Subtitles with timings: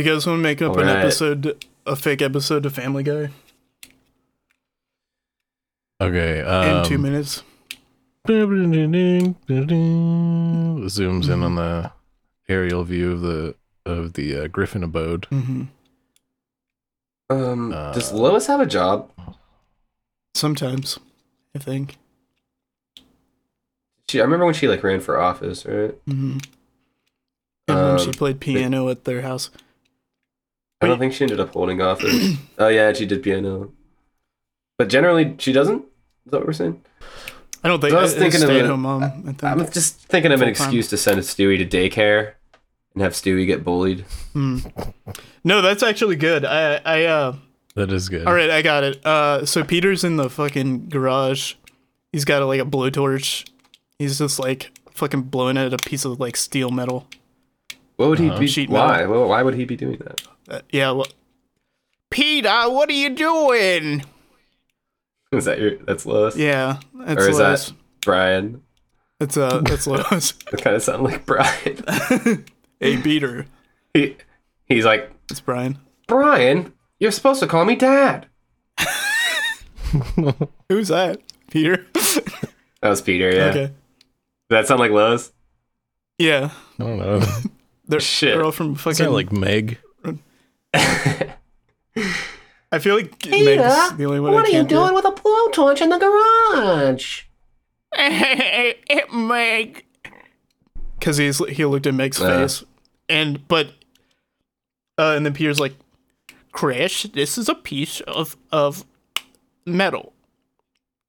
[0.00, 1.04] Do you guys want to make up an Alright.
[1.04, 3.28] episode, a fake episode of Family Guy
[6.00, 6.40] Okay.
[6.40, 7.42] in Um, two minutes?
[10.88, 11.92] Zooms in on the
[12.48, 15.26] aerial view of the of the uh, Griffin abode.
[15.26, 15.64] hmm
[17.28, 19.10] Um, Uh, does Lois have a job?
[20.34, 20.98] Sometimes,
[21.54, 21.98] I think.
[24.08, 25.94] She, I remember when she like ran for office, right?
[26.06, 26.38] hmm
[27.68, 29.50] And then she Um, played piano at their house.
[30.80, 32.36] I don't think she ended up holding office.
[32.58, 33.72] oh yeah, she did piano.
[34.78, 35.82] But generally, she doesn't.
[36.26, 36.82] Is that what we're saying?
[37.62, 39.02] I don't think I was thinking of stay a- mom.
[39.02, 39.44] I think.
[39.44, 40.64] I'm just thinking of an Full-time.
[40.68, 42.32] excuse to send Stewie to daycare
[42.94, 44.04] and have Stewie get bullied.
[44.32, 44.60] Hmm.
[45.44, 46.44] No, that's actually good.
[46.46, 47.36] I I uh
[47.74, 48.26] That is good.
[48.26, 49.04] all right, I got it.
[49.04, 51.54] Uh so Peter's in the fucking garage.
[52.12, 53.48] He's got a, like a blowtorch.
[53.98, 57.06] He's just like fucking blowing at a piece of like steel metal.
[57.96, 58.38] What would he Uh-huh.
[58.40, 58.46] be?
[58.46, 59.04] Sheet Why?
[59.04, 60.22] Well, why would he be doing that?
[60.50, 61.06] Uh, yeah, well,
[62.10, 64.04] Peter, what are you doing?
[65.32, 65.76] Is that your?
[65.78, 66.36] That's Lois.
[66.36, 67.66] Yeah, that's Or is Lois.
[67.68, 68.62] that Brian?
[69.20, 70.32] That's uh that's Lois.
[70.50, 71.84] That kind of sound like Brian.
[72.80, 73.46] hey Peter.
[73.94, 74.16] he,
[74.66, 75.78] he's like It's Brian.
[76.08, 76.72] Brian.
[76.98, 78.26] You're supposed to call me Dad.
[80.68, 81.20] Who's that?
[81.50, 81.86] Peter?
[81.94, 83.30] That was Peter.
[83.34, 83.44] Yeah.
[83.46, 83.66] Okay.
[83.66, 83.72] Does
[84.50, 85.32] that sound like Lois?
[86.18, 86.50] Yeah.
[86.78, 87.20] I don't know.
[87.86, 88.34] They're, Shit.
[88.34, 89.78] they're all from fucking Sound like Meg.
[92.72, 94.94] I feel like Meg's the only one I can't do.
[94.94, 97.22] with a blowtorch in the garage?
[99.12, 99.84] Meg.
[100.98, 102.26] Because he's he looked at Meg's Uh.
[102.28, 102.62] face,
[103.08, 103.68] and but,
[104.98, 105.74] uh, and then Peter's like,
[106.52, 108.84] "Chris, this is a piece of of
[109.66, 110.12] metal,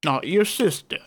[0.06, 0.97] not your sister."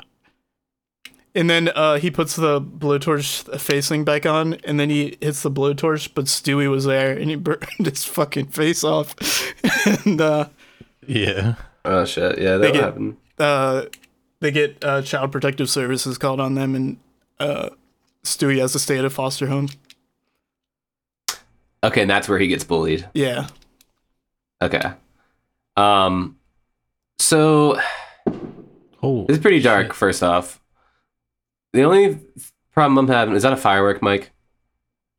[1.37, 5.51] And then uh, he puts the blowtorch facing back on, and then he hits the
[5.51, 9.17] blowtorch, but Stewie was there, and he burned his fucking face off.
[10.05, 10.49] and uh,
[11.07, 11.57] Yeah.
[11.85, 12.39] Oh shit!
[12.39, 13.17] Yeah, that happened.
[13.39, 13.87] uh,
[14.41, 16.99] they get uh, child protective services called on them, and
[17.41, 17.71] uh,
[18.23, 19.69] Stewie has to stay at a foster home.
[21.83, 23.07] Okay, and that's where he gets bullied.
[23.13, 23.49] Yeah,
[24.63, 24.93] Okay.
[25.77, 26.39] Um.
[27.19, 27.79] So
[29.03, 29.27] Oh.
[29.29, 29.93] it's pretty dark.
[29.93, 30.61] First off,
[31.75, 32.19] the only
[32.73, 34.31] problem I'm having is that a firework, Mike.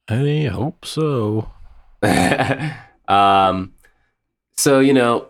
[0.10, 1.52] I hope so.
[3.08, 3.74] um.
[4.58, 5.28] So you know,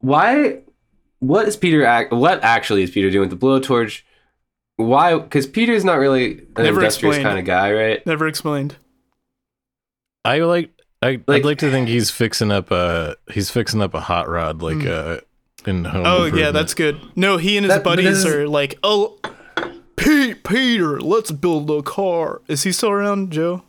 [0.00, 0.60] why?
[1.20, 1.84] What is Peter?
[1.84, 4.02] Act, what actually is Peter doing with the blowtorch?
[4.76, 5.16] Why?
[5.18, 7.22] Because Peter's not really an Never industrious explained.
[7.24, 8.06] kind of guy, right?
[8.06, 8.76] never explained.
[10.24, 10.70] I like.
[11.02, 14.28] I, Like- I'd like to think he's fixing up a he's fixing up a hot
[14.28, 15.18] rod like uh
[15.66, 16.04] in home.
[16.06, 16.98] Oh yeah, that's good.
[17.14, 19.18] No, he and his That- buddies this is- are like, oh,
[20.04, 22.42] Pete, Peter, let's build a car.
[22.46, 23.62] Is he still around, Joe?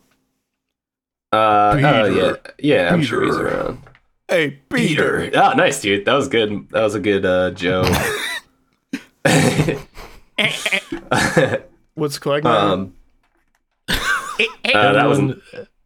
[1.32, 2.40] Uh, oh yeah, Peter.
[2.58, 2.92] yeah.
[2.92, 3.82] I'm sure he's around.
[4.28, 5.30] Hey, Peter.
[5.34, 6.04] Oh, nice, dude.
[6.04, 6.68] That was good.
[6.70, 7.84] That was a good uh, Joe.
[11.94, 12.54] What's Quagmire?
[12.54, 12.94] um,
[13.88, 13.96] uh,
[14.92, 15.20] that was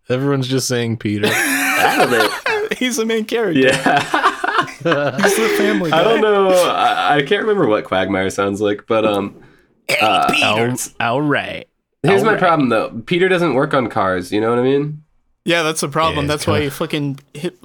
[0.09, 1.29] everyone's just saying Peter.
[1.29, 2.79] out of it.
[2.79, 3.61] He's the main character.
[3.61, 4.01] Yeah.
[4.73, 6.01] He's the family guy.
[6.01, 6.49] I don't know.
[6.49, 9.41] I, I can't remember what Quagmire sounds like, but um,
[10.01, 11.67] uh, all, all right.
[12.03, 12.39] here's my Alright.
[12.41, 13.03] problem though.
[13.07, 14.33] Peter doesn't work on cars.
[14.33, 15.03] You know what I mean?
[15.45, 16.27] Yeah, that's the problem.
[16.27, 17.57] Yeah, that's why kinda- he fucking hit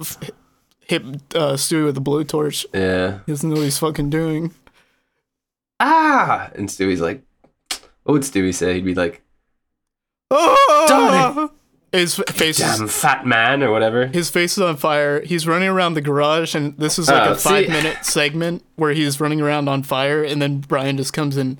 [0.88, 1.02] hit
[1.34, 2.64] uh, Stewie with a blowtorch.
[2.72, 3.18] Yeah.
[3.26, 4.52] He doesn't know what he's fucking doing.
[5.80, 7.22] Ah, and Stewie's like,
[8.04, 8.74] what would Stewie say?
[8.74, 9.22] He'd be like,
[10.30, 11.50] Oh!
[11.92, 14.06] His f- face is "Damn fat man" or whatever.
[14.08, 15.20] his face is on fire.
[15.22, 18.64] He's running around the garage, and this is like Oh, a see- five minute segment
[18.74, 21.58] where he's running around on fire, and then Brian just comes and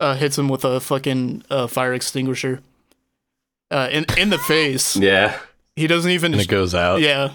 [0.00, 2.60] uh, hits him with a fucking uh, fire extinguisher.
[3.70, 4.96] Uh, in in the face.
[5.00, 5.38] Yeah.
[5.76, 6.32] He doesn't even.
[6.32, 7.00] And it goes out.
[7.00, 7.32] yeah.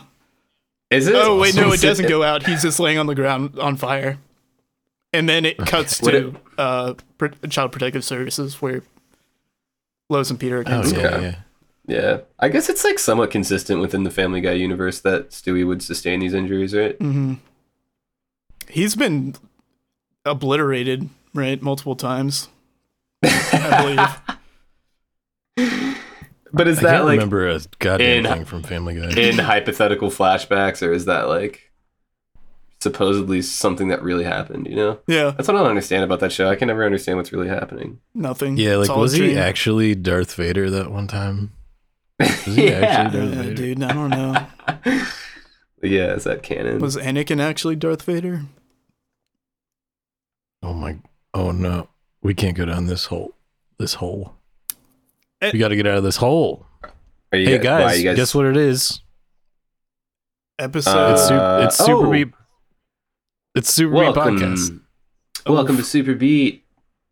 [0.90, 1.16] Is it?
[1.16, 2.46] Oh wait, no, it- doesn't go out.
[2.46, 4.18] He's just laying on the ground on fire,
[5.14, 8.82] and then it cuts Would to uh, Pro- Child Protective Services where
[10.10, 10.64] Lois and Peter are.
[10.68, 11.22] Oh getting yeah, Okay.
[11.24, 11.36] yeah.
[11.86, 15.82] Yeah, I guess it's like somewhat consistent within the Family Guy universe that Stewie would
[15.84, 16.98] sustain these injuries, right?
[17.00, 17.34] Mm-hmm.
[18.70, 19.36] He's been
[20.26, 22.48] obliterated, right, multiple times.
[23.54, 23.82] I
[25.56, 25.70] believe.
[26.56, 29.10] But is I that can't like remember a goddamn in- thing from Family Guy.
[29.20, 31.72] in hypothetical flashbacks, or is that like
[32.80, 34.68] supposedly something that really happened?
[34.68, 36.50] You know, Yeah, that's what I don't understand about that show.
[36.50, 38.00] I can never understand what's really happening.
[38.14, 38.58] nothing.
[38.58, 41.54] yeah, like was he actually Darth Vader that one time?
[42.20, 43.56] Was he yeah, actually Darth Yeah, Vader?
[43.56, 44.48] dude, I don't know.
[45.82, 46.78] yeah, is that canon?
[46.80, 48.44] Was Anakin actually Darth Vader?
[50.62, 50.98] Oh my!
[51.34, 51.90] Oh no,
[52.24, 53.36] we can't go down this hole.
[53.78, 54.34] This hole.
[55.42, 55.52] Eh.
[55.54, 56.66] We got to get out of this hole.
[57.32, 59.02] Are you Hey guys, guys, you guys guess what it is?
[60.60, 61.14] episode.
[61.14, 62.12] It's, su- Uh, it's Super oh.
[62.12, 62.30] Beat.
[63.56, 64.80] It's Super Beat Podcast.
[65.48, 66.64] welcome to Super Beat.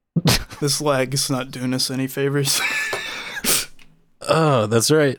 [0.59, 2.59] this lag is not doing us any favors.
[4.33, 5.17] Oh, that's right.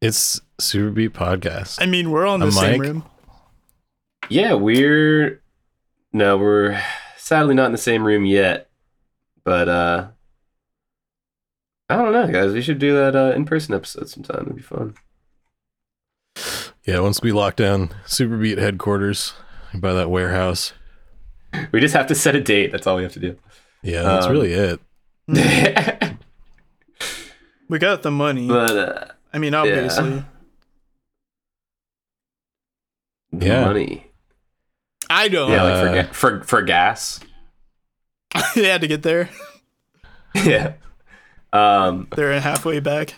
[0.00, 1.76] It's Super Beat Podcast.
[1.82, 2.80] I mean, we're on the A same mic?
[2.80, 3.04] room.
[4.30, 5.42] Yeah, we're
[6.14, 6.82] no, we're
[7.18, 8.67] sadly not in the same room yet,
[9.48, 10.08] but uh,
[11.88, 12.52] I don't know, guys.
[12.52, 14.42] We should do that uh, in person episode sometime.
[14.42, 14.94] It'd be fun.
[16.84, 19.32] Yeah, once we lock down Super Beat headquarters
[19.72, 20.74] by that warehouse.
[21.72, 22.72] We just have to set a date.
[22.72, 23.38] That's all we have to do.
[23.82, 24.80] Yeah, that's Um, really it.
[27.70, 28.48] We got the money.
[28.48, 30.24] but uh, I mean, obviously.
[33.32, 33.64] the Yeah.
[33.66, 34.10] money.
[35.10, 35.50] I don't.
[35.50, 37.20] Yeah, like for, Uh, ga- for for gas.
[38.54, 39.30] they had to get there.
[40.34, 40.74] yeah.
[41.52, 42.08] Um.
[42.14, 43.14] They're halfway back.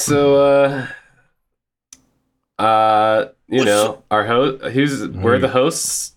[0.00, 0.86] So uh.
[2.58, 4.62] Uh, you know, our host.
[4.72, 6.14] Who's we're the hosts.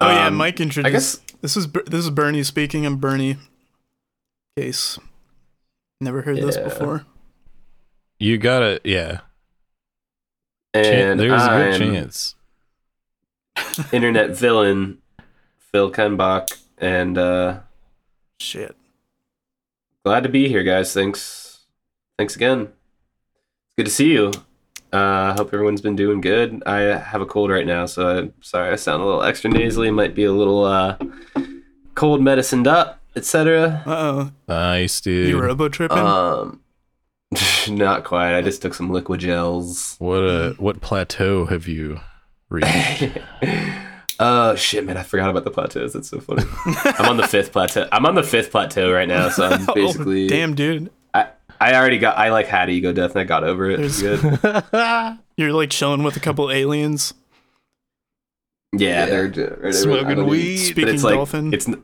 [0.00, 0.92] Oh yeah, Um, Mike I introduced.
[1.26, 2.84] guess This is this is Bernie speaking.
[2.84, 3.36] I'm Bernie.
[4.56, 4.98] Case.
[6.00, 7.06] Never heard this before.
[8.20, 9.20] You gotta, yeah.
[10.74, 12.34] Chan- and there's a good chance.
[13.92, 14.98] internet villain
[15.72, 16.48] Phil Kenbach,
[16.78, 17.60] and uh,
[18.40, 18.76] Shit.
[20.04, 20.92] glad to be here, guys.
[20.94, 21.60] Thanks,
[22.16, 22.60] thanks again.
[22.62, 24.32] It's good to see you.
[24.92, 26.62] Uh, hope everyone's been doing good.
[26.64, 29.90] I have a cold right now, so I'm sorry I sound a little extra nasally.
[29.90, 30.96] Might be a little uh,
[31.94, 33.82] cold medicined up, etc.
[33.86, 34.32] Uh oh.
[34.48, 35.28] Nice, dude.
[35.28, 35.98] You robo tripping?
[35.98, 36.62] Um,
[37.68, 38.34] not quite.
[38.34, 39.96] I just took some liquid gels.
[39.98, 42.00] what a what plateau have you
[42.48, 43.08] reached?
[44.20, 44.96] Oh shit, man!
[44.96, 45.92] I forgot about the plateaus.
[45.92, 46.42] That's so funny.
[46.98, 47.88] I'm on the fifth plateau.
[47.92, 50.24] I'm on the fifth plateau right now, so I'm basically.
[50.26, 50.90] oh, damn, dude.
[51.14, 51.28] I,
[51.60, 52.18] I already got.
[52.18, 53.78] I like had ego death, and I got over it.
[53.80, 54.20] It's good.
[55.36, 57.14] You're like chilling with a couple aliens.
[58.72, 60.56] Yeah, they're d- right Smoking I don't even- weed.
[60.56, 61.54] But Speaking it's like dolphin.
[61.54, 61.68] it's.
[61.68, 61.82] n-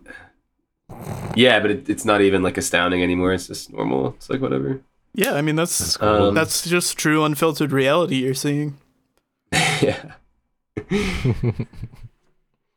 [1.36, 3.32] Yeah, but it, it's not even like astounding anymore.
[3.32, 4.08] It's just normal.
[4.16, 4.80] It's like whatever.
[5.14, 6.36] Yeah, I mean that's That's that's, cool.
[6.38, 6.46] Um,
[6.80, 8.76] just true unfiltered reality you're seeing.
[9.52, 10.14] yeah.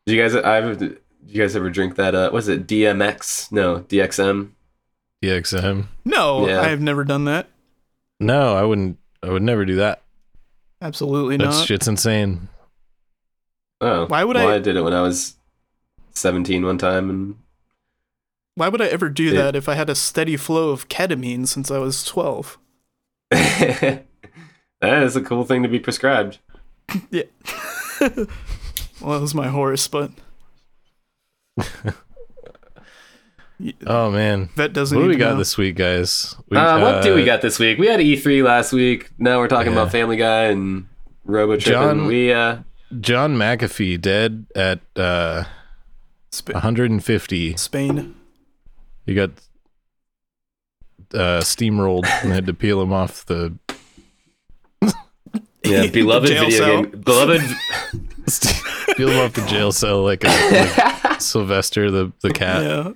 [0.08, 0.36] Did you guys?
[0.36, 0.78] I've.
[0.80, 2.16] Did you guys ever drink that?
[2.16, 3.52] Uh, was it DMX?
[3.52, 4.52] No, DXM.
[5.22, 5.88] DXM.
[6.06, 6.62] No, Yeah.
[6.62, 7.50] I've never done that.
[8.20, 8.98] No, I wouldn't.
[9.22, 10.02] I would never do that.
[10.82, 11.66] Absolutely That not.
[11.68, 12.48] shit's insane.
[13.82, 15.36] Oh, Why would well, I- I did it when I was
[16.14, 17.36] seventeen one time, and
[18.56, 19.34] Why would I ever do Yeah.
[19.44, 22.58] that if I had a steady flow of ketamine since I was 12?
[23.32, 24.04] that
[24.82, 26.38] is a cool thing to be prescribed.
[27.12, 27.24] Yeah.
[29.02, 30.12] well, it was my horse, but
[33.88, 34.96] Oh man, that doesn't.
[34.96, 35.38] what do we got know.
[35.40, 36.36] this week, guys?
[36.50, 37.80] We, uh, what do we uh, got this week?
[37.80, 39.10] We had E3 last week.
[39.18, 39.80] Now we're talking Yeah.
[39.80, 40.88] about Family Guy and
[41.26, 41.72] Robo Tripping.
[41.82, 42.58] John- We uh,
[43.02, 45.46] John McAfee dead at uh,
[46.30, 47.58] Sp- 150.
[47.58, 48.16] Spain.
[49.08, 49.32] He got
[51.16, 53.58] uh, steamrolled and had to peel him off the
[55.64, 56.84] yeah, beloved jail video cell.
[56.84, 57.42] game, beloved.
[58.98, 62.64] peel him off the jail cell like, a, like Sylvester the the cat.
[62.64, 62.92] Yeah.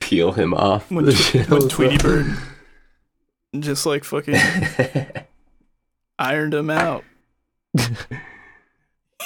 [0.00, 0.90] Peel him off.
[0.90, 1.68] When, the jail when cell.
[1.68, 2.36] Tweety Bird
[3.58, 4.36] just like fucking
[6.18, 7.04] ironed him out.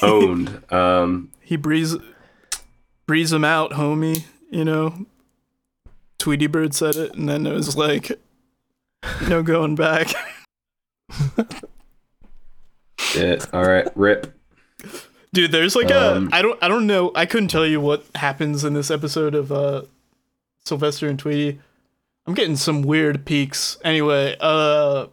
[0.02, 0.62] owned.
[0.70, 1.96] Um, He breeze
[3.06, 4.24] breeze him out, homie.
[4.50, 5.06] You know,
[6.18, 8.12] Tweety Bird said it, and then it was like,
[9.28, 10.08] no going back.
[13.16, 14.32] yeah, all right, rip.
[15.36, 18.06] Dude, there's like Um, a I don't I don't know I couldn't tell you what
[18.14, 19.82] happens in this episode of uh
[20.64, 21.58] Sylvester and Tweety.
[22.26, 23.76] I'm getting some weird peaks.
[23.84, 25.06] Anyway, uh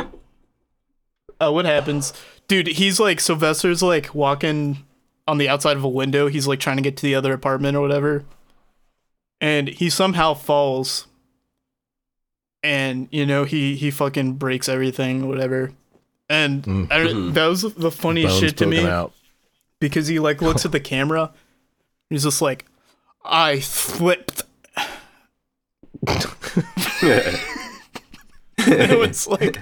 [1.42, 2.13] uh what happens?
[2.48, 4.86] Dude, he's like Sylvester's like walking
[5.27, 6.27] on the outside of a window.
[6.30, 8.24] He's like trying to get to the other apartment or whatever.
[9.42, 11.08] And he somehow falls.
[12.63, 15.74] And you know, he he fucking breaks everything, whatever.
[16.30, 16.88] And Mm.
[16.89, 19.12] I, that was the funniest Bones shit to me out.
[19.84, 21.34] Because he like looks at the camera.
[22.10, 22.66] He's just like,
[23.25, 24.44] I slipped.
[28.58, 29.60] it was like,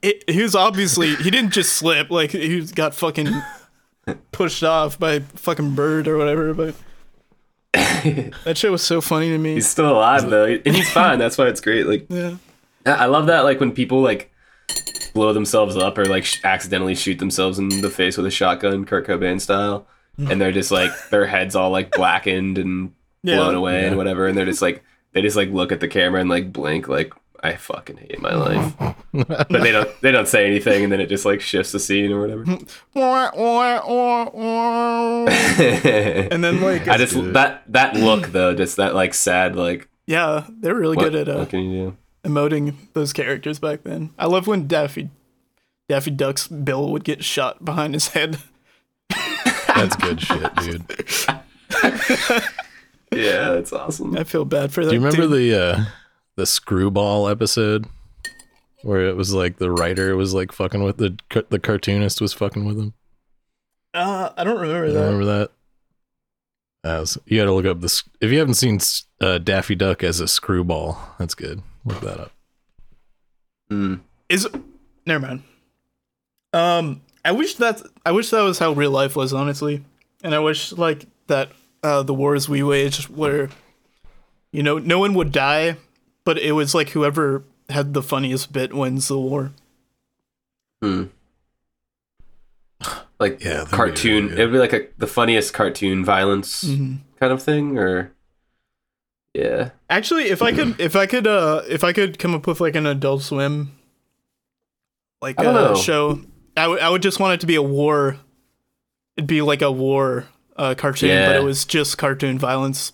[0.00, 2.08] it, he was obviously he didn't just slip.
[2.08, 3.28] Like he got fucking
[4.30, 6.54] pushed off by a fucking bird or whatever.
[6.54, 6.76] But
[8.44, 9.54] that shit was so funny to me.
[9.54, 11.18] He's still alive though, and he's fine.
[11.18, 11.88] That's why it's great.
[11.88, 12.36] Like yeah,
[12.86, 13.40] I love that.
[13.40, 14.32] Like when people like
[15.14, 18.84] blow themselves up or like sh- accidentally shoot themselves in the face with a shotgun,
[18.84, 19.86] Kurt Cobain style,
[20.18, 23.36] and they're just like their heads all like blackened and Yeah.
[23.36, 23.88] blown away Yeah.
[23.88, 26.52] and whatever, and they're just like they just like look at the camera and like
[26.52, 28.74] blink like I fucking hate my life.
[29.12, 32.10] but they don't they don't say anything, and then it just like shifts the scene
[32.12, 32.44] or whatever.
[36.30, 37.34] And then like I just good.
[37.34, 41.28] that that look though, just that like sad like yeah, they're really what, good at
[41.28, 41.96] uh, what can you do?
[42.28, 44.10] Emoting those characters back then.
[44.18, 45.10] I love when Daffy
[45.88, 48.38] Daffy Duck's bill would get shot behind his head.
[49.68, 50.84] That's good shit, dude.
[53.10, 54.18] Yeah, that's awesome.
[54.18, 54.90] I feel bad for that.
[54.90, 55.50] Do you remember dude.
[55.50, 55.84] the uh
[56.36, 57.86] the screwball episode
[58.82, 61.16] where it was like the writer was like fucking with the
[61.48, 62.92] the cartoonist was fucking with him?
[63.94, 65.00] Uh, I don't remember You that.
[65.00, 65.50] remember that?
[66.84, 68.78] As you got to look up this if you haven't seen
[69.22, 70.98] uh, Daffy Duck as a screwball.
[71.18, 71.62] That's good.
[71.88, 72.32] Look that up.
[73.70, 74.00] Mm.
[74.28, 74.46] Is
[75.06, 75.42] never mind.
[76.52, 79.84] Um, I wish that I wish that was how real life was, honestly,
[80.22, 81.50] and I wish like that
[81.82, 83.48] uh, the wars we waged were,
[84.52, 85.76] you know, no one would die,
[86.24, 89.52] but it was like whoever had the funniest bit wins the war.
[90.82, 91.04] Hmm.
[93.20, 94.26] Like Yeah, that'd be cartoon.
[94.28, 94.40] really.
[94.40, 98.12] It'd be like a the funniest cartoon violence hmm kind of thing, or
[99.34, 99.70] yeah.
[99.90, 102.74] Actually, if I could, if I could, uh, if I could come up with like
[102.76, 103.72] an Adult Swim,
[105.20, 106.20] like I don't uh, show,
[106.56, 108.16] I would, I would just want it to be a war.
[109.16, 112.92] It'd be like a war uh, cartoon, but it was just cartoon violence.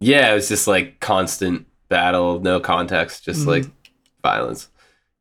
[0.00, 3.46] Yeah, it was just like constant battle, no context, just Mhm.
[3.46, 3.64] like
[4.22, 4.68] violence.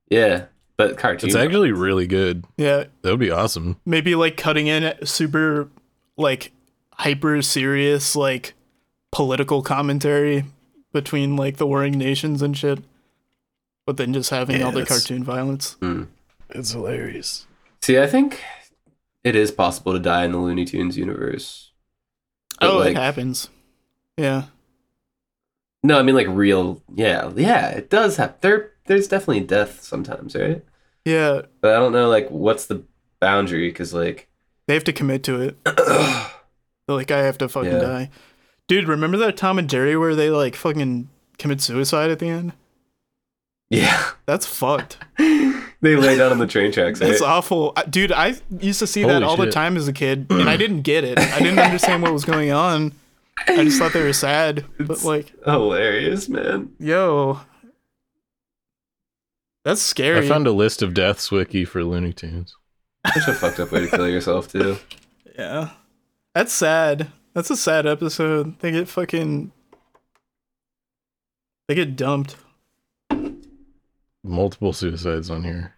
[0.09, 0.45] Yeah,
[0.77, 1.27] but cartoon.
[1.29, 2.45] It's actually really good.
[2.57, 3.77] Yeah, That would be awesome.
[3.85, 5.69] maybe like cutting in super
[6.17, 6.51] like
[6.93, 8.53] hyper serious like
[9.11, 10.45] political commentary
[10.93, 12.79] between like the warring nations and shit,
[13.85, 15.73] but then just having Yeah, all the that's- cartoon violence.
[15.79, 16.03] Hmm.
[16.49, 17.45] It's hilarious.
[17.81, 18.41] See, I think
[19.23, 21.71] it is possible to die in the Looney Tunes universe.
[22.59, 23.49] But, oh, like, it happens.
[24.17, 24.45] Yeah.
[25.83, 26.81] no, I mean like real.
[26.93, 28.35] Yeah, yeah, it does happen.
[28.41, 30.63] There, there's definitely death sometimes, right?
[31.05, 32.83] Yeah, But I don't know, like, what's the
[33.21, 33.69] boundary?
[33.69, 34.27] Because like,
[34.67, 35.57] they have to commit to it.
[36.87, 37.79] Like, I have to fucking Yeah.
[37.79, 38.09] die.
[38.69, 41.09] Dude, remember that Tom and Jerry where they like fucking
[41.39, 42.53] commit suicide at the end?
[43.71, 44.97] yeah, That's fucked.
[45.17, 47.01] they lay down on the train tracks.
[47.01, 47.07] Right?
[47.09, 47.25] That's eh?
[47.25, 47.75] awful.
[47.89, 50.55] Dude, I used to see that Holy all the time as a kid, and I
[50.55, 51.17] didn't get it.
[51.17, 52.91] I didn't understand what was going on.
[53.47, 54.65] I just thought they were sad.
[54.77, 56.69] But It's- like, Hilarious, man.
[56.79, 57.41] yo.
[59.65, 60.25] That's scary.
[60.25, 62.55] I found a list of deaths wiki for Looney Tunes.
[63.13, 64.77] Such a fucked up way to kill yourself too.
[65.37, 65.71] yeah.
[66.35, 67.11] That's sad.
[67.33, 68.59] That's a sad episode.
[68.59, 69.51] They get fucking
[71.67, 72.35] They get dumped.
[74.23, 75.75] Multiple suicides on here.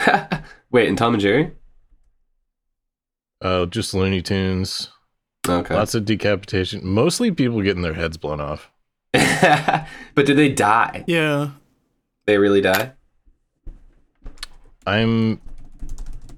[0.70, 1.52] Wait, and Tom and Jerry?
[3.40, 4.90] Uh, just Looney Tunes.
[5.48, 5.74] Okay.
[5.74, 6.86] Lots of decapitation.
[6.86, 8.70] Mostly people getting their heads blown off.
[9.12, 9.86] but
[10.26, 11.04] did they die?
[11.06, 11.50] Yeah.
[12.26, 12.92] They really die?
[14.86, 15.40] I'm.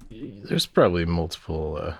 [0.09, 1.79] There's probably multiple.
[1.81, 1.93] Uh,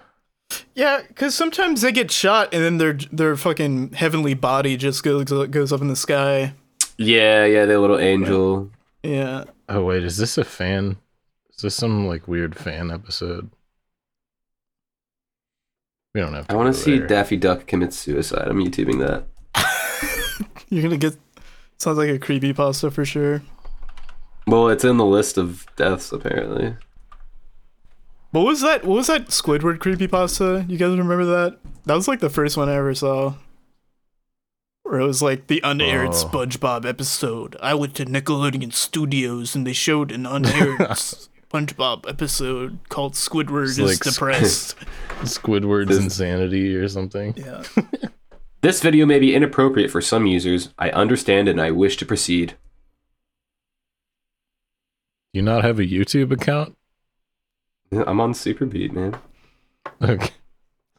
[0.73, 5.23] Yeah, because sometimes they get shot and then their their fucking heavenly body just goes
[5.23, 6.53] goes up in the sky.
[6.97, 8.71] Yeah, yeah, the little angel.
[9.03, 9.45] Yeah.
[9.69, 10.97] oh wait, is this a fan?
[11.55, 13.49] Is this some like weird fan episode?
[16.13, 16.47] We don't have.
[16.47, 17.07] To I want to see there.
[17.07, 18.47] Daffy Duck commit suicide.
[18.47, 19.25] I'm YouTubing that.
[20.69, 21.17] You're gonna get
[21.77, 23.41] sounds like a creepy pasta for sure.
[24.47, 26.75] Well, it's in the list of deaths apparently.
[28.35, 28.83] What was that?
[28.83, 30.69] What was that Squidward creepypasta?
[30.69, 31.57] You guys remember that?
[31.85, 33.35] That was like the first one I ever saw.
[34.83, 36.11] Where it was like the unaired Oh.
[36.11, 37.55] SpongeBob episode.
[37.61, 40.79] I went to Nickelodeon Studios and they showed an unaired
[41.49, 44.75] SpongeBob episode called Squidward It's is like Squid- depressed.
[45.21, 47.35] Squidward's insanity or something.
[47.37, 47.63] yeah.
[48.59, 50.73] This video may be inappropriate for some users.
[50.77, 52.55] I understand and I wish to proceed.
[55.33, 56.75] You not have a YouTube account?
[58.07, 59.17] I'm on Super Beat, man.
[60.01, 60.29] Okay.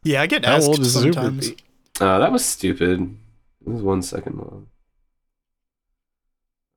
[0.03, 1.51] Yeah, I get How asked old is sometimes.
[1.51, 1.61] Superbeat?
[2.01, 3.17] Uh, that was stupid.
[3.67, 4.67] It was one second long.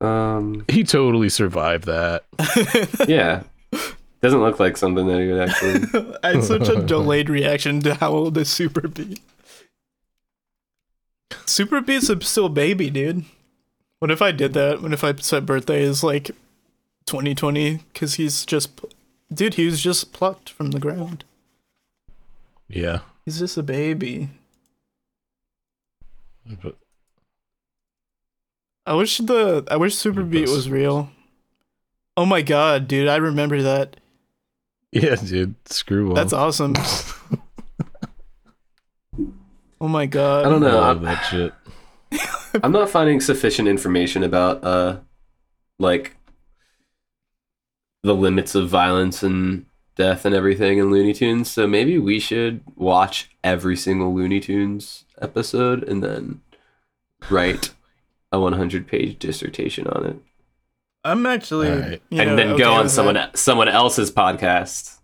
[0.00, 2.24] Um, He totally survived that.
[3.08, 3.42] yeah.
[4.22, 6.14] Doesn't look like something that he would actually.
[6.22, 9.20] I had such a delayed reaction to how old is Superbeat.
[11.30, 13.24] Superbeat's a still baby, dude.
[13.98, 14.82] What if I did that?
[14.82, 16.30] What if I said birthday is like
[17.06, 17.80] 2020?
[17.92, 18.70] Because he's just,
[19.32, 21.24] dude, he was just plucked from the ground.
[22.68, 23.00] Yeah.
[23.24, 24.30] He's just a baby.
[26.62, 26.76] But
[28.86, 31.10] I wish the I wish Super Beat was real.
[32.16, 33.96] Oh my god, dude, I remember that.
[34.92, 35.54] yeah, dude.
[35.66, 36.14] Screwball.
[36.14, 36.74] That's awesome.
[39.80, 40.46] Oh my god.
[40.46, 40.82] I don't know.
[40.82, 41.54] I'm, that shit.
[42.62, 44.98] I'm not finding sufficient information about uh
[45.78, 46.16] like
[48.02, 49.66] the limits of violence and
[49.96, 51.50] death and everything in Looney Tunes.
[51.50, 56.40] So maybe we should watch every single Looney Tunes episode and then
[57.28, 57.70] write
[58.32, 60.16] a 100 page dissertation on it.
[61.04, 62.02] I'm actually, Alright.
[62.10, 63.36] you and know, then okay go on someone that.
[63.38, 64.96] someone else's podcast.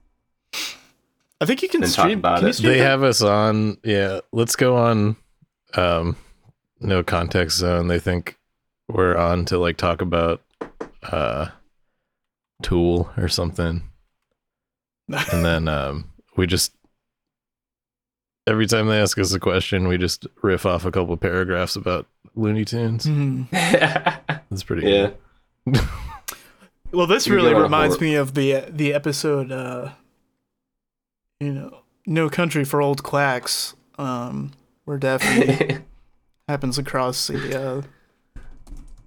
[1.41, 2.19] I think you can and talk stream.
[2.19, 2.55] about can you it.
[2.55, 2.85] stream They that?
[2.85, 3.77] have us on.
[3.83, 5.17] Yeah, let's go on.
[5.75, 6.17] Um,
[6.81, 7.89] no context zone.
[7.89, 8.39] They think
[8.89, 10.43] we're on to like talk about
[11.03, 11.49] uh,
[12.63, 13.83] Tool or something,
[15.09, 16.73] and then um, we just
[18.47, 22.07] every time they ask us a question, we just riff off a couple paragraphs about
[22.35, 23.07] Looney Tunes.
[23.07, 23.51] Mhm.
[23.51, 24.87] That's pretty.
[24.89, 25.11] yeah.
[25.71, 25.81] good.
[26.93, 29.91] Well, this You really get on a reminds horror- me of the the episode, uh,
[31.41, 34.53] you know, "No Country for Old Quacks," um,
[34.85, 35.79] where Daffy
[36.49, 37.83] happens across a uh,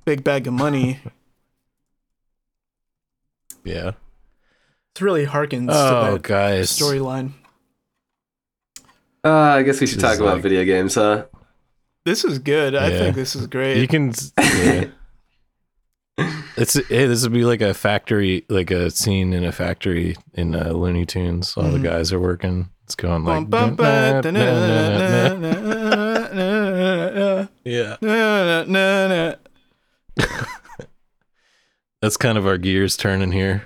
[0.06, 1.00] big bag of money.
[3.64, 3.92] Yeah.
[4.94, 6.72] It's really harkens Oh, to that guys.
[6.72, 7.32] storyline.
[9.24, 11.26] Uh, I guess we should This talk about like- video games, huh?
[12.06, 12.74] This is good.
[12.76, 12.98] I Yeah.
[13.00, 13.78] think this is great.
[13.78, 14.14] You can.
[14.38, 14.86] Yeah.
[16.58, 20.54] It's hey, this would be like a factory, like a scene in a factory in
[20.54, 21.56] uh, Looney Tunes.
[21.56, 21.84] All the Mhm.
[21.84, 22.70] guys are working.
[22.84, 23.48] It's going like.
[27.64, 27.96] Yeah.
[32.02, 33.64] That's kind of our gears turning here.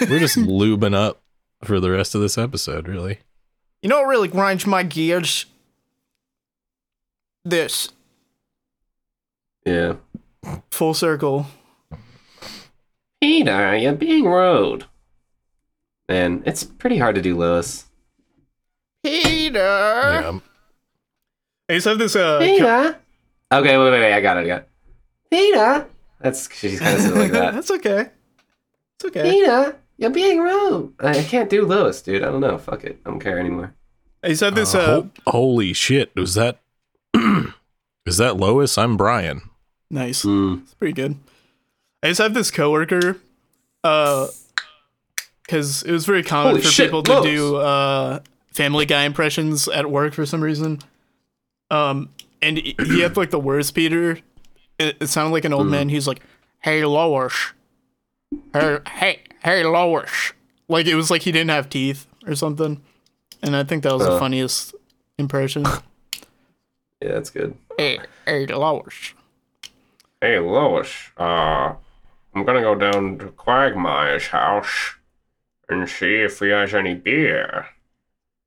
[0.00, 1.22] We're just lubing up
[1.64, 3.18] for the rest of this episode, really.
[3.82, 5.46] You know what really grinds my gears?
[7.44, 7.88] This
[9.64, 9.94] Yeah.
[10.70, 11.46] full circle.
[13.20, 14.84] Peter, you're being rude.
[16.08, 17.86] Man, it's pretty hard to do Lois.
[19.04, 19.58] Peter.
[19.58, 20.38] Yeah,
[21.68, 22.14] I used to have this.
[22.16, 22.98] Uh, co- Peter.
[23.52, 24.12] Okay, wait, wait, wait.
[24.12, 24.40] I got it.
[24.40, 24.68] I got it.
[25.30, 25.86] Peter.
[26.22, 27.54] That's she's kind of said like that.
[27.54, 28.10] That's okay.
[28.96, 29.30] It's okay.
[29.30, 30.92] Peter, you're being rude.
[31.00, 32.22] I can't do Lois, dude.
[32.22, 32.58] I don't know.
[32.58, 33.00] Fuck it.
[33.04, 33.74] I don't care anymore.
[34.22, 34.74] I said this.
[34.74, 36.12] Uh, Uh, hol- holy shit!
[36.14, 36.60] Was that?
[38.06, 38.78] is that Lois?
[38.78, 39.42] I'm Brian.
[39.90, 40.22] nice.
[40.22, 40.58] Hmm.
[40.62, 41.16] It's pretty good.
[42.02, 43.18] I just have this coworker,
[43.84, 44.26] uh,
[45.42, 47.24] because it was very common Holy for shit, people to Lois.
[47.24, 48.20] do uh
[48.52, 50.80] Family Guy impressions at work for some reason.
[51.70, 52.10] Um,
[52.42, 54.18] and he he had like the worst Peter.
[54.88, 55.88] It, it sounded like an old man.
[55.88, 56.20] He's like,
[56.60, 57.52] "Hey Lois,
[58.52, 60.32] hey hey hey Lois,"
[60.68, 62.80] like it was like he didn't have teeth or something.
[63.42, 64.18] And I think that was the Uh.
[64.18, 64.74] funniest
[65.18, 65.64] impression.
[67.00, 67.56] Yeah, that's good.
[67.76, 69.14] hey hey Lois.
[70.20, 70.88] Hey, Lois.
[71.18, 71.74] Uh,
[72.32, 74.94] I'm gonna go down to Quagmire's house
[75.68, 77.66] and see if he has any beer.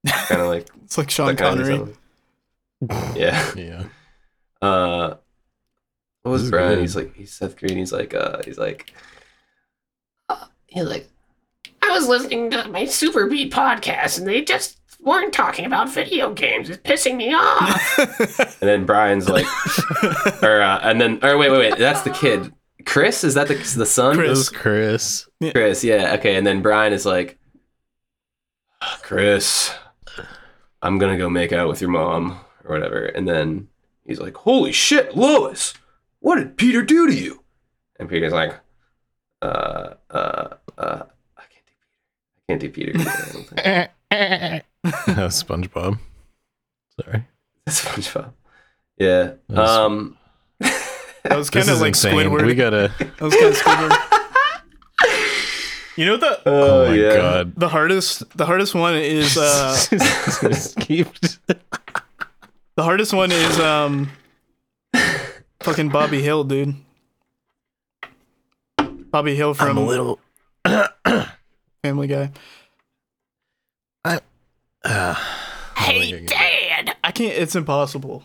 [0.07, 3.19] kind of like It's like Sean that kind of Connery.
[3.19, 3.51] Yeah.
[3.57, 3.83] Yeah.
[4.61, 5.15] Uh,
[6.25, 6.75] what was Brian?
[6.75, 6.79] good.
[6.81, 7.77] He's like, he's Seth Green.
[7.77, 8.93] He's like, uh, he's like,
[10.75, 11.07] He's like,
[11.81, 16.33] I was listening to my Super Beat podcast and they just weren't talking about video
[16.33, 16.69] games.
[16.69, 17.97] It's pissing me off.
[18.59, 19.45] and then Brian's like,
[20.43, 22.53] or uh, and then, or wait, wait, wait, that's the kid.
[22.85, 24.17] Chris is that the the son?
[24.17, 24.49] Chris.
[24.49, 25.29] Chris.
[25.51, 26.35] Chris, yeah, okay.
[26.35, 27.39] And then Brian is like,
[29.01, 29.73] Chris,
[30.81, 33.05] I'm gonna go make out with your mom or whatever.
[33.05, 33.69] And then
[34.05, 35.73] he's like, Holy shit, Lois,
[36.25, 37.43] what did Peter do to you?
[37.99, 38.53] And Peter's like,
[39.41, 41.03] Uh, uh, uh,
[41.37, 41.43] I
[42.47, 42.97] can't do Peter.
[42.97, 43.61] I can't do Peter.
[43.69, 44.23] either, I
[44.55, 44.63] don't think.
[45.15, 45.99] That was SpongeBob.
[46.99, 47.23] Sorry.
[47.69, 48.31] SpongeBob.
[48.97, 49.33] Yeah.
[49.49, 50.17] That's- Um.
[50.59, 52.13] That was kind of like insane.
[52.15, 52.45] Squidward.
[52.45, 52.91] We gotta.
[52.99, 53.93] That was kind of Squidward.
[55.97, 57.15] you know the Oh, my yeah.
[57.17, 57.53] god.
[57.55, 59.75] the hardest the hardest one is uh
[62.75, 64.09] the hardest one is um
[65.65, 66.75] fucking Bobby Hill, dude.
[68.77, 70.19] Bobby Hill from I'm a little.
[71.83, 72.31] Family Guy.
[74.03, 74.19] I
[74.83, 75.15] uh,
[75.77, 76.95] hey, Dad.
[77.03, 77.33] I can't.
[77.33, 78.23] It's impossible.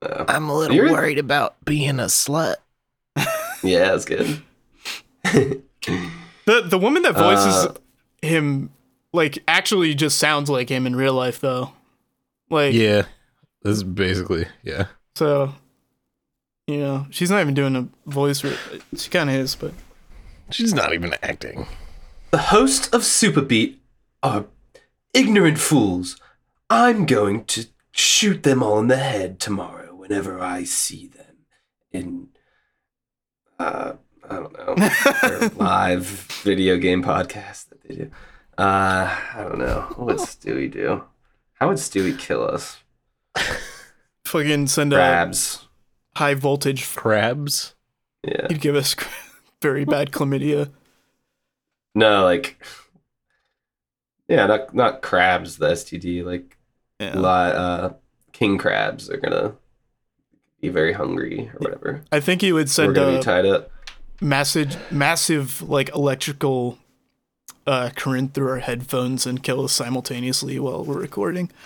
[0.00, 2.56] Uh, I'm a little You're- worried about being a slut.
[3.62, 4.42] yeah, that's good.
[5.24, 5.62] The
[6.46, 7.74] the woman that voices Uh,
[8.22, 8.70] him
[9.12, 11.72] like actually just sounds like him in real life though.
[12.50, 13.02] Like Yeah.
[13.62, 14.86] This is basically yeah.
[15.16, 15.52] so.
[16.68, 18.44] You know, she's not even doing a voice.
[18.44, 18.58] Re-
[18.94, 19.72] she kind of is, but
[20.50, 21.66] She's not even acting.
[22.30, 23.76] The hosts of Superbeat
[24.22, 24.44] are
[25.14, 26.20] ignorant fools.
[26.68, 31.36] I'm going to shoot them all in the head tomorrow whenever I see them
[31.90, 32.28] in,
[33.58, 33.94] uh,
[34.28, 36.04] I don't know, live
[36.42, 38.10] video game podcast that they do.
[38.58, 39.92] Uh, I don't know.
[39.96, 41.04] What would Stewie do?
[41.54, 42.76] How would Stewie kill us?
[44.26, 45.67] fucking send a Crabs.
[46.18, 46.94] High voltage.
[46.94, 47.74] Crabs.
[48.24, 48.46] Yeah.
[48.48, 48.94] He'd give us
[49.62, 50.70] very bad chlamydia.
[51.94, 52.62] No, like
[54.28, 55.56] yeah, not not crabs.
[55.58, 56.56] The STD like
[57.00, 57.16] Yeah.
[57.18, 57.90] li- uh,
[58.32, 59.54] king crabs are gonna
[60.60, 62.02] be very hungry or whatever.
[62.12, 63.70] I think he would We're send gonna be tied up.
[64.20, 66.78] massive, massive like electrical
[67.66, 71.50] uh, current through our headphones and kill us simultaneously while we're recording.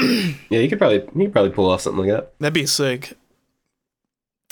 [0.00, 2.34] Yeah, you could probably you could probably pull off something like that.
[2.38, 3.14] That'd be sick.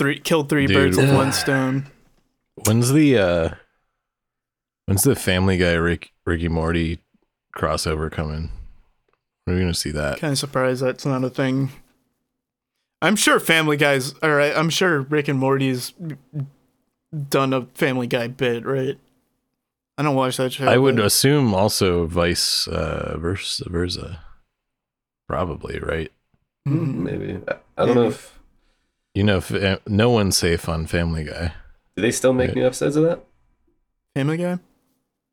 [0.00, 0.74] Three killed three Dude.
[0.76, 1.84] birds with one stone.
[2.64, 3.48] When's the uh
[4.86, 7.00] when's the Family Guy Rick Ricky Morty
[7.54, 8.50] crossover coming?
[9.44, 10.18] When are we gonna see that?
[10.18, 11.68] Kind of surprised that's not a thing.
[13.02, 14.56] I'm sure Family Guy's all right.
[14.56, 15.92] I'm sure Rick and Morty's
[17.28, 18.98] done a Family Guy bit, right?
[19.98, 20.66] I don't watch that show.
[20.66, 24.20] I would but- assume also vice uh versa versa.
[25.28, 26.10] Probably, right?
[26.66, 26.94] Mhm.
[26.94, 28.39] Maybe I, I don't know if
[29.14, 31.52] You know, if, uh, no one's safe on Family Guy.
[31.96, 32.56] do they still make Right.
[32.56, 33.24] new episodes of that,
[34.14, 34.58] Family Guy.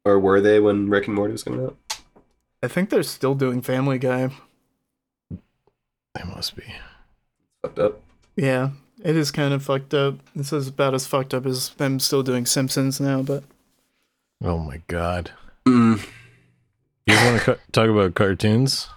[0.06, 1.78] or were they when Rick and Morty was coming out?
[2.64, 4.32] I think they're still doing Family Guy.
[5.30, 6.64] They must be.
[7.62, 8.02] Fucked up.
[8.36, 8.70] Yeah,
[9.04, 10.16] it is kind of fucked up.
[10.36, 13.44] This is about as fucked up as them still doing Simpsons now, but
[14.44, 15.32] Oh my god.
[15.68, 16.00] Mm.
[17.06, 18.88] You guys want to cu- talk about cartoons?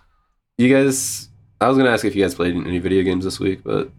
[0.59, 1.29] You guys,
[1.61, 3.91] I was gonna ask if you guys played any video games this week, but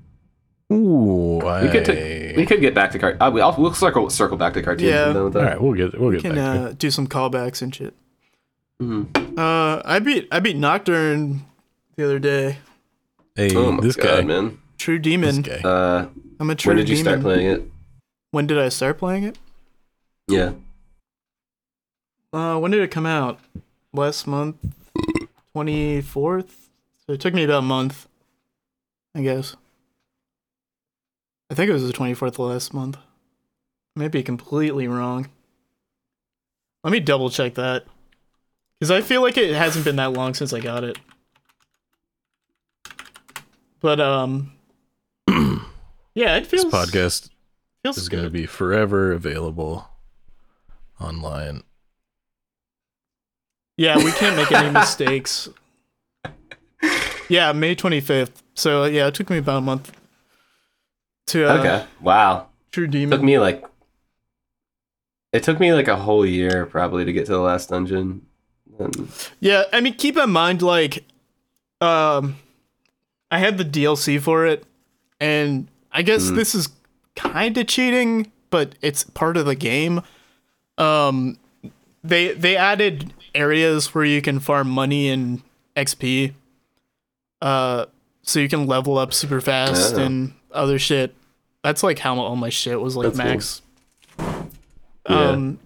[0.72, 1.64] Ooh, I...
[1.64, 3.18] we could t- we could get back to cart.
[3.20, 4.90] Uh, we- I'll, we'll circle circle back to cartoons.
[4.90, 5.06] Yeah.
[5.08, 5.44] and done with that.
[5.44, 6.70] right, we'll get we'll get can back to it.
[6.70, 7.94] uh, do some callbacks and shit.
[8.82, 9.38] Mhm.
[9.38, 11.46] Uh, I beat I beat Nocturne
[11.98, 12.58] the other day.
[13.36, 14.60] Hey, Oh my this god, guy, man!
[14.78, 15.42] True this Demon.
[15.42, 15.60] guy.
[15.64, 16.08] Uh,
[16.40, 17.12] I'm a true when did you demon.
[17.12, 17.64] start playing it?
[18.32, 19.38] When did I start playing it?
[20.28, 20.54] Yeah.
[22.34, 23.40] Uh, when did it come out?
[23.94, 24.56] Last month,
[25.54, 26.70] twenty fourth.
[27.06, 28.08] So it took me about a month,
[29.14, 29.56] I guess.
[31.52, 32.96] I think it was the twenty fourth last month.
[32.96, 35.28] I may be completely wrong.
[36.82, 37.84] Let me double check that,
[38.80, 40.98] because I feel like it hasn't been that long since I got it.
[43.82, 44.54] But um,
[46.16, 47.30] yeah, it This feels podcast
[47.84, 49.90] feels is going to be forever available
[51.02, 51.64] online.
[53.76, 55.50] Yeah, we can't make any mistakes.
[57.28, 58.42] Yeah, May 25th.
[58.54, 59.92] So, yeah, it took me about a month
[61.32, 61.86] to uh, Okay.
[62.02, 62.48] Wow.
[62.72, 63.12] True Demon.
[63.18, 63.64] took me like.
[65.34, 68.26] It took me like a whole year probably to get to the last dungeon.
[68.80, 71.06] And Yeah, I mean, keep in mind, like,
[71.80, 72.36] um,
[73.30, 74.66] I had the DLC for it,
[75.20, 76.36] and I guess Mm.
[76.36, 76.70] this is
[77.16, 80.02] kind of cheating, but it's part of the game.
[80.78, 81.38] Um,
[82.04, 85.42] they they added areas where you can farm money and
[85.78, 86.34] XP,
[87.42, 87.86] uh,
[88.24, 90.00] so you can level up super fast Oh.
[90.00, 91.16] and other shit.
[91.64, 93.26] That's like how all my shit was like That's cool.
[93.28, 93.62] max.
[95.10, 95.30] Yeah.
[95.30, 95.60] Um,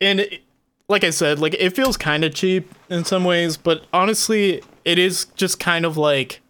[0.00, 0.42] and it,
[0.88, 4.98] like I said, like it feels kind of cheap in some ways, but honestly, it
[4.98, 6.40] is just kind of like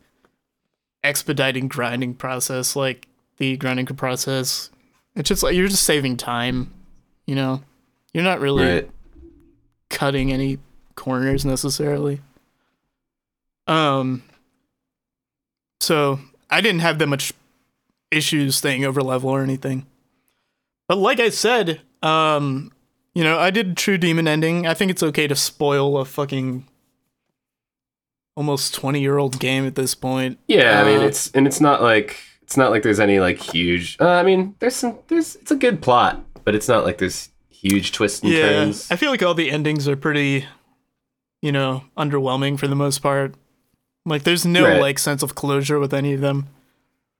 [1.02, 3.06] expediting grinding process, like
[3.38, 4.70] the grinding process.
[5.14, 6.72] It's just like you're just saving time,
[7.26, 7.62] you know.
[8.12, 8.90] You're not really right.
[9.90, 10.58] cutting any
[10.94, 12.20] corners necessarily.
[13.66, 14.22] Um.
[15.80, 17.32] So I didn't have that much
[18.10, 19.86] issues staying over level or anything.
[20.88, 22.70] But like I said, um,
[23.14, 24.66] you know, I did True Demon ending.
[24.66, 26.66] I think it's okay to spoil a fucking
[28.36, 30.38] almost twenty year old game at this point.
[30.46, 33.38] Yeah, I mean Uh, it's and it's not like it's not like there's any like
[33.38, 33.96] huge.
[34.00, 37.30] Uh, I mean, there's some there's it's a good plot, but it's not like there's
[37.50, 38.42] huge twists and yeah.
[38.42, 38.90] turns.
[38.90, 40.44] I feel like all the endings are pretty,
[41.42, 43.34] you know, underwhelming for the most part.
[44.04, 44.80] Like, there's no Right.
[44.80, 46.46] like sense of closure with any of them.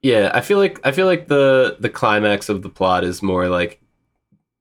[0.07, 3.49] Yeah, I feel like I feel like the the climax of the plot is more
[3.49, 3.81] like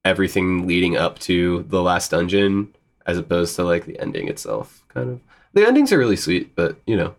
[0.04, 4.84] everything leading up to the last dungeon as opposed to like the ending itself.
[4.88, 5.22] Kind of.
[5.54, 7.14] The endings are really sweet, but you know,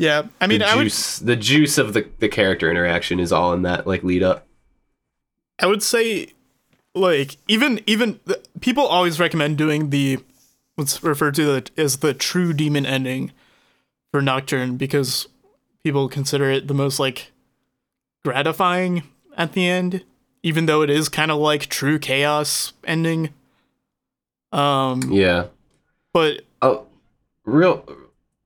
[0.00, 3.30] Yeah, I mean, the I would juice the juice of the the character interaction is
[3.30, 4.48] all in that like lead up.
[5.60, 6.32] I would say,
[6.92, 10.18] like even even the, people always recommend doing the
[10.74, 13.30] what's referred to the, as the true demon ending
[14.10, 15.28] for Nocturne because
[15.84, 17.32] people consider it the most like
[18.24, 19.02] gratifying
[19.36, 20.04] at the end,
[20.42, 23.30] even though it is kind of like true chaos ending.
[24.52, 25.46] Um, Yeah.
[26.12, 26.86] but Oh,
[27.44, 27.84] real,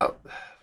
[0.00, 0.10] uh,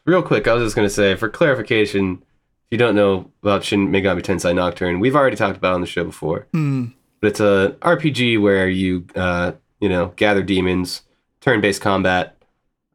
[0.06, 0.48] real quick.
[0.48, 4.54] I was just gonna say, for clarification, if you don't know about Shin Megami Tensei
[4.56, 6.48] Nocturne, we've already talked about it on the show before.
[6.54, 6.86] hmm,
[7.20, 11.02] But it's a RPG where you, uh, you know, gather demons,
[11.42, 12.38] turn-based combat,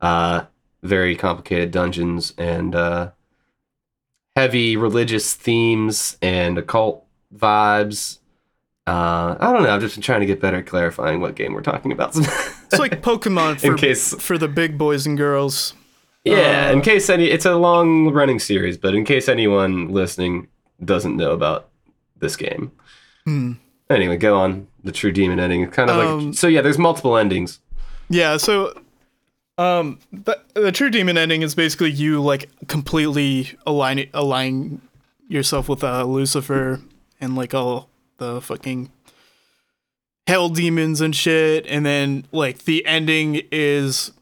[0.00, 0.44] uh,
[0.82, 3.10] very complicated dungeons, and uh,
[4.36, 8.18] heavy religious themes and occult vibes.
[8.86, 9.70] Uh, I don't know.
[9.74, 12.16] I've just been trying to get better at clarifying what game we're talking about.
[12.66, 15.72] It's like Pokemon in for case, for the big boys and girls.
[16.24, 20.48] yeah, uh, in case any, it's a long running series, but in case anyone listening
[20.84, 21.68] doesn't know about
[22.18, 22.72] this game.
[23.24, 23.52] Hmm.
[23.88, 24.66] Anyway, go on.
[24.82, 25.62] The true demon ending.
[25.62, 26.48] It's kind of Um, like so.
[26.48, 27.60] Yeah, there's multiple endings.
[28.08, 28.74] Yeah, so
[29.58, 34.80] um the, the true demon ending is basically you like completely align align
[35.28, 36.80] yourself with uh, Lucifer
[37.20, 37.88] and like all
[38.18, 38.90] the fucking
[40.26, 41.66] hell demons and shit.
[41.66, 44.12] And then like the ending is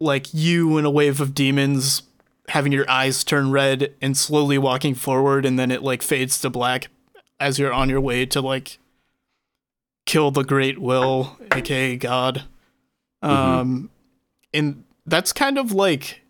[0.00, 2.02] like you in a wave of demons
[2.48, 5.46] having your eyes turn red and slowly walking forward.
[5.46, 6.88] And then it like fades to black
[7.40, 8.78] as you're on your way to like
[10.06, 12.44] kill the great will aka god.
[13.22, 13.90] Um
[14.54, 16.22] and that's kind of like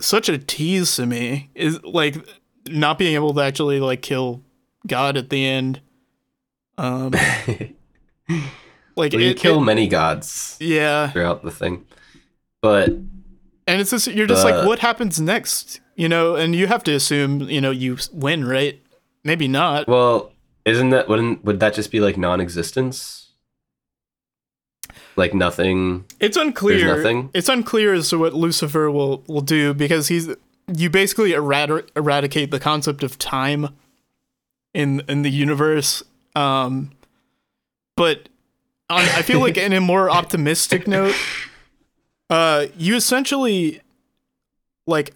[0.00, 2.16] such a tease to me is like
[2.68, 4.42] not being able to actually like kill
[4.86, 5.80] god at the end.
[6.78, 7.10] Um
[8.96, 11.10] like Well, you it, kill it- many gods yeah.
[11.10, 11.84] throughout the thing,
[12.62, 15.80] but and it's just you're just like what happens next?
[15.96, 18.80] You know and you have to assume you know you win right?
[19.24, 19.88] Maybe not.
[19.88, 20.32] Well,
[20.64, 23.23] isn't that wouldn't would that just be like non-existence?
[25.16, 26.04] Like nothing.
[26.20, 26.96] It's unclear.
[26.96, 27.30] nothing?
[27.34, 30.28] It's unclear as to what Lucifer will will do because he's
[30.72, 33.68] you basically erad- eradicate the concept of time
[34.72, 36.02] in in the universe.
[36.34, 36.90] Um,
[37.96, 38.28] but
[38.90, 41.14] on, I feel like in a more optimistic note,
[42.28, 43.80] uh, you essentially
[44.86, 45.14] like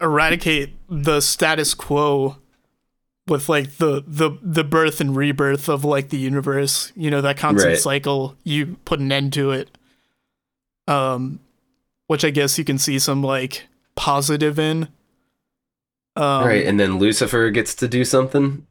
[0.00, 2.36] eradicate the status quo
[3.28, 7.36] with like the the the birth and rebirth of like the universe you know that
[7.36, 7.78] constant Right.
[7.80, 9.70] cycle you put an end to it
[10.88, 11.38] um
[12.08, 14.88] which i guess you can see some like positive in
[16.16, 18.66] um right, and then Lucifer gets to do something.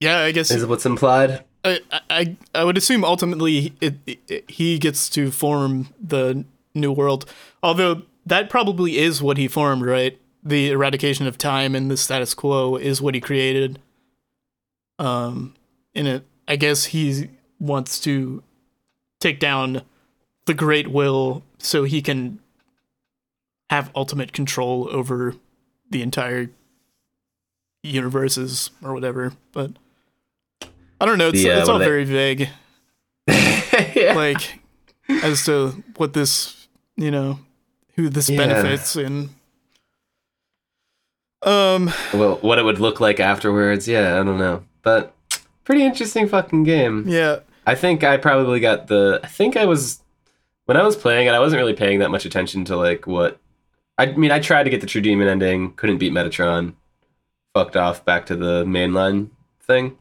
[0.00, 1.44] yeah i guess Is what's implied?
[1.64, 7.26] I, I I would assume ultimately it, it, he gets to form the new world.
[7.62, 10.18] Although that probably is what he formed, right?
[10.42, 13.78] The eradication of time and the status quo is what he created.
[14.98, 15.54] Um,
[15.94, 18.42] in it, I guess he wants to
[19.20, 19.82] take down
[20.46, 22.40] the Great Will so he can
[23.68, 25.34] have ultimate control over
[25.90, 26.50] the entire
[27.82, 29.32] universes or whatever.
[29.52, 29.72] But
[31.00, 31.28] I don't know.
[31.28, 32.48] It's, The, uh, it's all very vague
[33.28, 34.12] yeah.
[34.16, 34.60] like
[35.08, 37.38] as to what this you know
[37.96, 38.38] who this Yeah.
[38.38, 39.30] benefits and
[41.42, 44.64] um well, what it would look like afterwards, yeah, I don't know.
[44.82, 45.14] But
[45.64, 47.04] pretty interesting fucking game.
[47.06, 49.20] yeah I think I probably got the.
[49.22, 50.00] I think I was
[50.64, 51.34] when I was playing it.
[51.34, 53.38] I wasn't really paying that much attention to like what.
[53.98, 56.72] I mean, I tried to get the True Demon ending, couldn't beat Metatron,
[57.54, 59.28] fucked off back to the mainline
[59.62, 59.98] thing,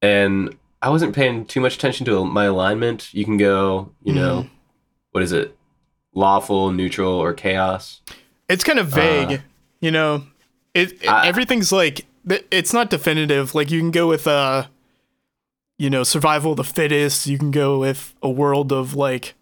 [0.00, 3.12] and I wasn't paying too much attention to my alignment.
[3.12, 4.48] You can go, you know,
[5.10, 5.56] what is it,
[6.14, 8.00] lawful, neutral, or chaos.
[8.48, 9.42] it's kind of vague Uh,
[9.80, 10.24] you know
[10.74, 12.06] it, it- I- everything's like
[12.50, 14.66] it's not definitive like you can go with uh
[15.78, 19.34] you know survival of the fittest you can go with a world of like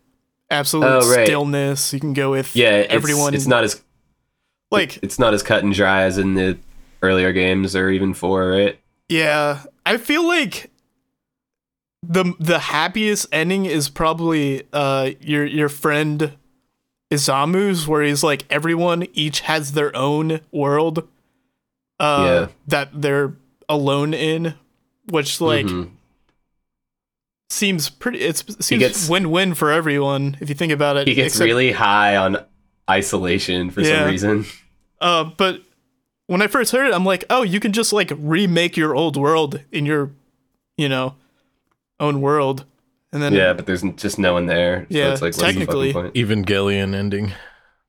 [0.50, 1.26] absolute Oh, right.
[1.26, 3.82] stillness you can go with Yeah, it's, everyone It's not as
[4.70, 6.56] like it's not as cut and dry as in the
[7.02, 8.78] earlier games or even four, right?
[9.08, 10.70] Yeah, I feel like
[12.02, 16.32] the the happiest ending is probably uh your your friend
[17.10, 21.06] Isamu's where he's like everyone each has their own world
[21.98, 22.48] uh Yeah.
[22.66, 23.34] that they're
[23.68, 24.54] alone in
[25.10, 25.90] which like Mhm.
[27.50, 31.34] seems pretty it's seems gets- win-win for everyone if you think about it he gets
[31.34, 32.44] except- really high on
[32.90, 34.00] isolation for Yeah.
[34.02, 34.46] some reason.
[35.00, 35.62] Uh, but
[36.26, 39.16] when I first heard it, I'm like, oh, you can just like remake your old
[39.16, 40.10] world in your,
[40.78, 41.14] you know,
[42.00, 42.64] own world,
[43.12, 44.86] and then Yeah, but there's just no one there.
[44.90, 45.92] So Yeah, it's like, what's the technically.
[45.92, 46.14] point?
[46.14, 47.32] Evangelion ending,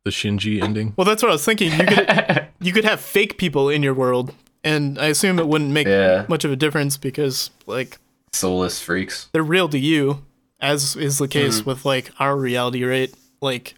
[0.05, 0.93] the Shinji ending.
[0.97, 1.71] Well, that's what I was thinking.
[1.71, 5.71] You could you could have fake people in your world, and I assume it wouldn't
[5.71, 6.25] make Yeah.
[6.29, 7.97] much of a difference because like
[8.34, 9.27] Soulless freaks.
[9.34, 10.23] they're real to you,
[10.60, 11.69] as is the case Mm-hmm.
[11.69, 13.13] with like our reality, right?
[13.41, 13.75] Like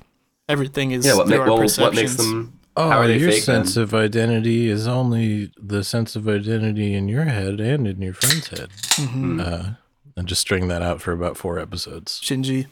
[0.50, 1.96] everything is Yeah, what, through ma- our well, perceptions.
[1.96, 2.60] what makes them?
[2.76, 3.84] Oh, How are they your fake sense then?
[3.84, 8.48] of identity is only the sense of identity in your head and in your friend's
[8.48, 8.70] head.
[8.96, 9.40] Mhm.
[9.46, 9.70] Uh,
[10.18, 12.20] and just string that out for about four episodes.
[12.22, 12.68] Shinji.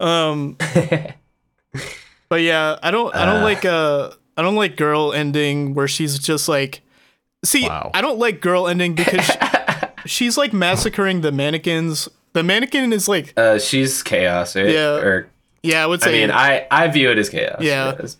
[0.00, 0.56] Um,
[2.28, 3.14] but yeah, I don't.
[3.14, 3.44] I don't Uh.
[3.44, 3.64] like.
[3.64, 6.82] Uh, I don't like girl ending where she's just like.
[7.44, 7.90] See, Wow.
[7.94, 9.38] I don't like girl ending because she-
[10.06, 12.08] she's like massacring the mannequins.
[12.32, 14.68] The mannequin is like, Uh, she's chaos, right?
[14.68, 14.96] Yeah.
[14.96, 15.28] Or
[15.62, 17.60] yeah, I would say I mean, I I view it as chaos.
[17.62, 17.94] Yeah.
[18.00, 18.16] yes.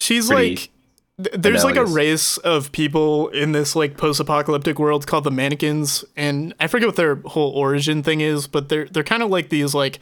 [0.00, 0.70] she's pretty like th-
[1.18, 6.54] there's like a race of people in this like post-apocalyptic world called the mannequins and
[6.60, 9.74] i forget what their whole origin thing is but they're they're kind of like these
[9.74, 9.98] like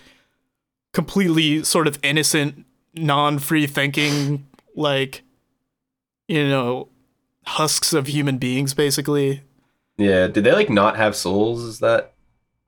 [0.92, 5.22] completely sort of innocent non-free thinking like
[6.26, 6.88] you know
[7.46, 9.42] husks of human beings basically
[9.96, 10.26] Yeah.
[10.26, 11.62] Did they like not have souls?
[11.62, 12.12] Is that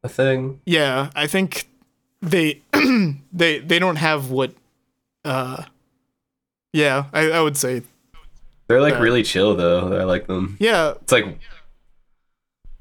[0.04, 0.61] a thing?
[0.64, 1.68] yeah i think
[2.22, 2.62] they
[3.32, 4.52] they they don't have what
[5.24, 5.64] uh
[6.72, 7.82] yeah i, I would say
[8.68, 9.96] They're like really chill though.
[9.98, 10.57] I like them.
[10.61, 11.38] yeah It's like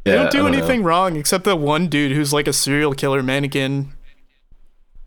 [0.04, 0.48] They don't do know.
[0.48, 3.92] anything wrong except that one dude who's like a serial killer mannequin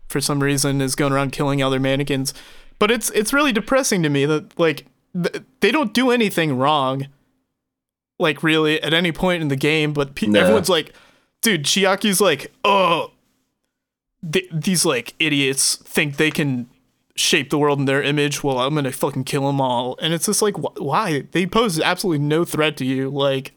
[0.07, 2.33] for some reason is going around killing other mannequins.
[2.79, 7.07] But it's it's really depressing to me that like th- they don't do anything wrong.
[8.17, 10.39] Like really at any point in the game, but pe- No.
[10.41, 10.93] everyone's like,
[11.41, 13.11] dude, Chiaki's like, oh,
[14.29, 16.69] th- these like idiots think they can
[17.19, 18.43] shape the world in their image.
[18.43, 21.23] Well, I'm gonna fucking kill them all, and it's just like, wh- why?
[21.31, 23.53] They pose absolutely no threat to you, like.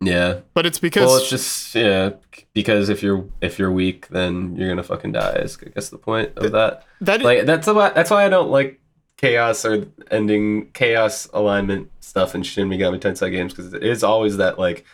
[0.00, 0.40] Yeah.
[0.52, 2.10] But it's because Well, it's just yeah,
[2.52, 5.36] because if you're if you're weak, then you're gonna fucking die.
[5.36, 6.84] Is I guess the point of that.
[7.00, 8.78] that Like that's why that's why I don't like
[9.16, 14.36] chaos or ending chaos alignment stuff in Shin Megami Tensei games because it is always
[14.36, 14.84] that like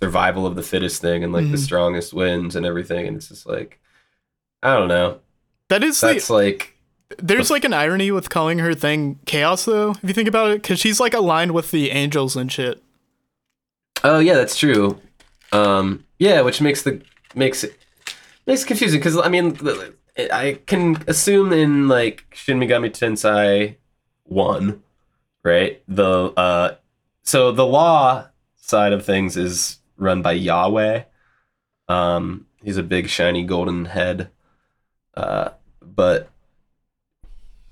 [0.00, 1.64] survival of the fittest thing and like the Mhm.
[1.64, 3.78] strongest wins and everything, and it's just like
[4.62, 5.20] I don't know.
[5.68, 6.75] that is That's the, like
[7.18, 10.62] there's like an irony with calling her thing chaos though, if you think about it,
[10.62, 12.82] because she's like aligned with the angels and shit.
[14.04, 15.00] oh yeah, that's true.
[15.52, 17.00] Um, yeah, which makes the
[17.34, 17.78] makes it
[18.46, 19.58] makes it confusing because I mean
[20.18, 23.76] I can assume in like Shin Megami Tensei
[24.24, 24.82] one,
[25.44, 25.82] right?
[25.86, 26.76] The uh,
[27.22, 31.04] so the law side of things is run by Yahweh.
[31.88, 34.30] Um, he's a big shiny golden head.
[35.14, 36.30] Uh, but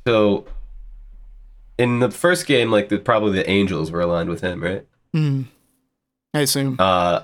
[0.07, 0.47] so
[1.79, 4.87] in the first game, like the probably the angels were aligned with him, right?
[5.13, 5.43] Hmm.
[6.33, 6.77] I assume.
[6.79, 7.23] Uh,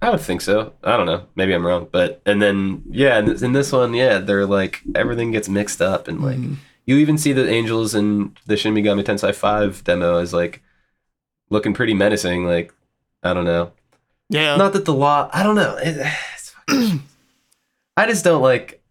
[0.00, 0.72] I would think so.
[0.82, 1.26] I don't know.
[1.36, 4.80] Maybe I'm wrong, but and then yeah, in this, in this one, yeah, they're like
[4.94, 6.56] everything gets mixed up, and like Mhm.
[6.86, 10.62] you even see the angels in the Shin Megami Tensei Five demo as like
[11.50, 12.44] looking pretty menacing.
[12.46, 12.74] Like
[13.22, 13.72] I don't know.
[14.28, 14.56] Yeah.
[14.56, 15.30] Not that the law.
[15.32, 15.76] I don't know.
[15.76, 15.96] It,
[16.34, 17.02] it's fucking-
[17.96, 18.81] I just don't like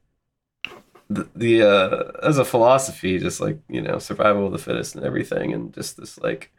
[1.14, 5.06] the, the uh as a philosophy, just like you know survival of the fittest and
[5.06, 6.52] everything, and just this like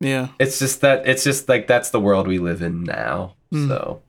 [0.00, 0.28] yeah.
[0.38, 3.34] it's just that it's just like that's the world we live in now.
[3.52, 3.68] Mm.
[3.68, 4.02] So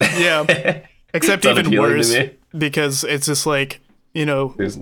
[0.00, 0.80] Yeah.
[1.14, 2.12] Except even worse
[2.58, 3.80] because it's just like,
[4.14, 4.78] you know, There's,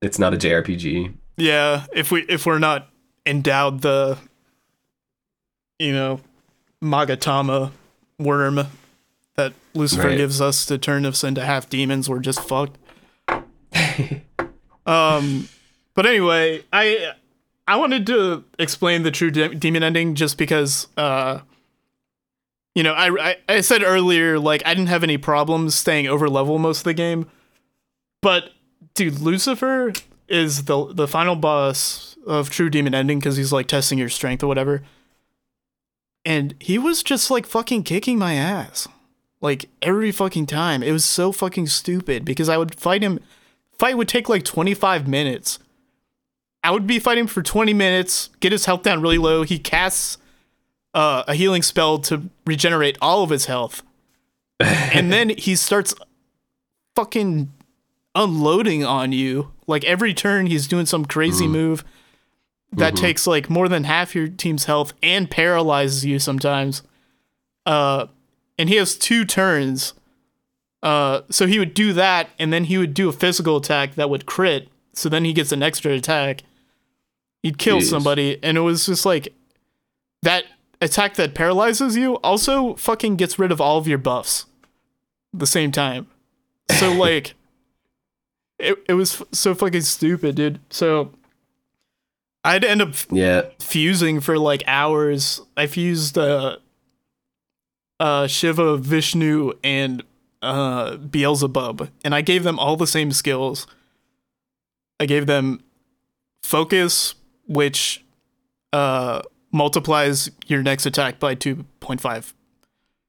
[0.00, 1.12] it's not a JRPG.
[1.36, 2.88] yeah, if we if we're not
[3.26, 4.16] endowed the
[5.78, 6.20] you know,
[6.82, 7.72] Magatama
[8.18, 8.66] worm
[9.36, 10.16] that Lucifer Right.
[10.16, 12.78] gives us to turn us into half demons, we're just fucked.
[14.86, 15.48] Um,
[15.94, 17.10] but anyway, I
[17.66, 21.40] I wanted to explain the true de- demon ending just because, uh,
[22.76, 26.28] you know, I, I I said earlier like I didn't have any problems staying over
[26.28, 27.26] level most of the game,
[28.22, 28.50] but
[28.94, 29.92] dude, Lucifer
[30.28, 34.44] is the the final boss of true demon ending because he's like testing your strength
[34.44, 34.84] or whatever,
[36.24, 38.86] and he was just like fucking kicking my ass.
[39.40, 40.82] Like every fucking time.
[40.82, 43.20] It was so fucking stupid because I would fight him
[43.78, 45.58] fight would take like 25 minutes.
[46.64, 49.42] I would be fighting for 20 minutes, get his health down really low.
[49.42, 50.18] He casts
[50.94, 53.82] uh, a healing spell to regenerate all of his health.
[54.60, 55.94] and then he starts
[56.94, 57.52] fucking
[58.14, 59.52] unloading on you.
[59.66, 61.84] Like every turn, he's doing some crazy move
[62.72, 62.98] that Mhm.
[63.00, 66.82] takes like more than half your team's health and paralyzes you sometimes.
[67.66, 68.06] Uh,
[68.58, 69.94] and he has two turns.
[70.82, 74.10] Uh, so he would do that, and then he would do a physical attack that
[74.10, 74.68] would crit.
[74.92, 76.42] So then he gets an extra attack.
[77.42, 77.90] He'd kill Jeez.
[77.90, 79.34] somebody, and it was just like
[80.22, 80.44] that
[80.80, 84.46] attack that paralyzes you also fucking gets rid of all of your buffs
[85.32, 86.06] at the same time.
[86.78, 87.34] So like,
[88.58, 90.60] it it was f- so fucking stupid, dude.
[90.70, 91.12] So
[92.44, 93.42] I'd end up yeah.
[93.60, 95.40] fusing for like hours.
[95.56, 96.58] I fused uh
[98.00, 100.02] uh Shiva, Vishnu, and
[100.42, 103.66] uh Beelzebub, and I gave them all the same skills.
[105.00, 105.62] I gave them
[106.42, 107.14] focus,
[107.46, 108.04] which
[108.72, 109.22] uh
[109.52, 112.34] multiplies your next attack by two point five.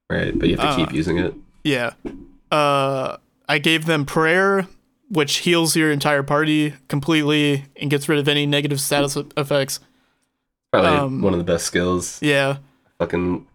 [0.10, 0.38] Right.
[0.38, 1.34] But you have to Uh, keep using it.
[1.64, 1.92] Yeah.
[2.52, 3.18] Uh
[3.50, 4.68] I gave them prayer,
[5.10, 9.80] which heals your entire party completely and gets rid of any negative status effects.
[10.72, 12.20] Probably um, one of the best skills.
[12.22, 12.58] Yeah.
[13.00, 13.48] Fucking.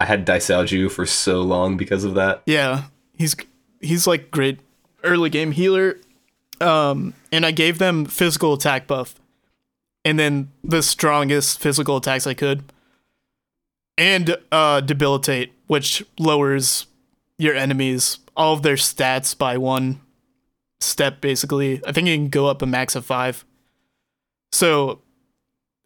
[0.00, 2.42] I had Daisoujou for so long because of that.
[2.46, 2.84] Yeah,
[3.16, 3.34] he's
[3.80, 4.60] he's like great
[5.02, 5.98] early game healer.
[6.60, 9.14] Um, and I gave them physical attack buff,
[10.04, 12.64] and then the strongest physical attacks I could,
[13.96, 16.86] and uh, debilitate, which lowers
[17.38, 20.00] your enemies all of their stats by one
[20.80, 21.20] step.
[21.20, 23.44] Basically, I think you can go up a max of five.
[24.50, 25.02] So,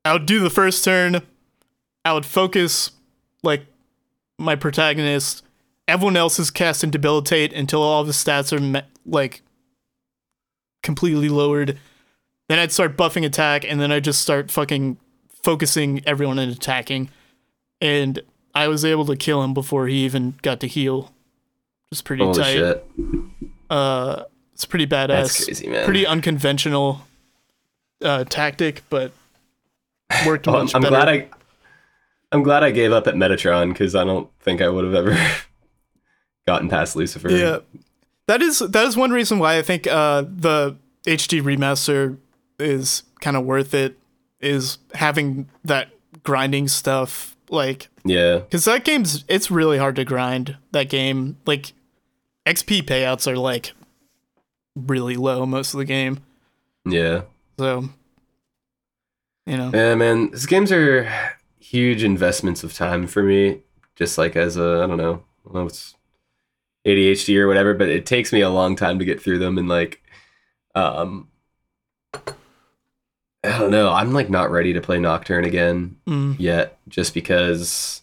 [0.05, 1.21] I would do the first turn.
[2.05, 2.93] I would focus
[3.43, 3.67] like
[4.43, 5.45] my protagonist.
[5.89, 9.43] Everyone else is cast and debilitate until all the stats are me- like
[10.83, 11.79] completely lowered.
[12.49, 14.97] Then I'd start buffing attack, and then I'd just start fucking
[15.43, 17.11] focusing everyone and attacking.
[17.81, 18.21] And
[18.55, 21.13] I was able to kill him before he even got to heal.
[21.93, 22.53] Just pretty Holy tight.
[22.53, 22.87] shit.
[23.71, 24.25] Uh,
[24.55, 25.09] it's pretty badass.
[25.09, 25.85] That's crazy, man.
[25.85, 27.03] Pretty unconventional
[28.03, 29.13] uh, tactic, but
[30.27, 30.95] worked Well, I'm, much I'm better.
[30.95, 31.29] glad I
[32.33, 35.17] I'm glad I gave up at Metatron because I don't think I would have ever
[36.47, 37.31] gotten past Lucifer.
[37.31, 37.59] Yeah,
[38.27, 40.77] that is that is one reason why I think uh, the
[41.07, 42.17] HD remaster
[42.59, 43.99] is kind of worth it.
[44.41, 45.91] Is having that
[46.25, 48.39] grinding stuff like Yeah.
[48.39, 51.37] because that game's it's really hard to grind that game.
[51.47, 51.75] Like
[52.45, 53.73] XP payouts are like
[54.75, 56.19] really low most of the game,
[56.85, 57.23] Yeah.
[57.59, 57.91] so
[59.47, 59.71] you know.
[59.73, 60.31] Yeah, man.
[60.33, 61.09] These games are
[61.63, 63.61] huge investments of time for me.
[63.97, 65.95] Just like as a, I don't know, I don't know it's
[66.87, 69.59] ADHD or whatever, but it takes me a long time to get through them.
[69.59, 70.03] And like,
[70.75, 71.29] um,
[72.15, 73.91] I don't know.
[73.91, 76.37] I'm like not ready to play Nocturne again Mm.
[76.39, 78.03] yet, just because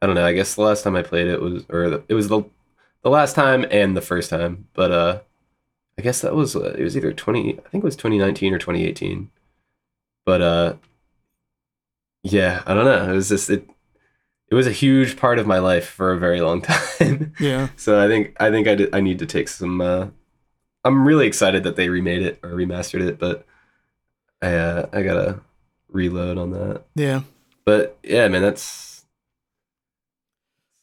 [0.00, 0.24] I don't know.
[0.24, 2.42] I guess the last time I played it was, or the, it was the
[3.02, 5.20] the last time and the first time, but uh,
[5.98, 7.58] I guess that was uh, it was either 20.
[7.58, 9.30] I think it was 2019 or 2018
[10.26, 10.74] but uh
[12.22, 13.68] yeah i don't know it was just it
[14.50, 18.00] it was a huge part of my life for a very long time Yeah, so
[18.02, 20.08] i think i think i, did, I need to take some uh
[20.84, 23.46] i'm really excited that they remade it or remastered it but
[24.42, 25.40] i uh i gotta
[25.88, 27.22] reload on that yeah,
[27.64, 29.04] but yeah man that's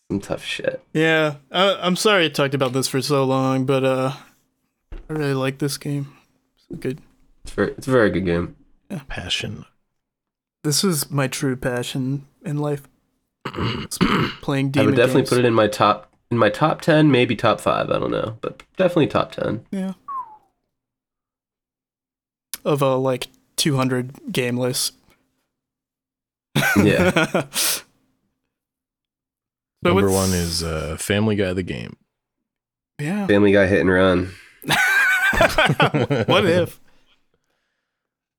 [0.10, 1.36] some tough shit yeah.
[1.52, 4.14] I, I'm sorry I talked about this for so long, but uh,
[5.10, 6.14] I really like this game.
[6.70, 7.02] It's good.
[7.44, 8.56] it's very it's a very good game
[8.90, 9.02] Yeah.
[9.10, 9.66] Passion.
[10.68, 12.90] This is my true passion in life.
[13.46, 13.98] It's
[14.42, 15.30] playing i would definitely games.
[15.30, 18.36] put it in my top in my top 10 maybe top 5 i don't know
[18.42, 19.94] but definitely top 10 Yeah.
[22.66, 24.96] Of a like 200 game list.
[26.76, 27.12] yeah
[29.82, 31.96] but Number one is uh, Family Guy the game.
[33.00, 33.26] yeah.
[33.28, 34.32] family guy hit and run
[36.28, 36.82] what if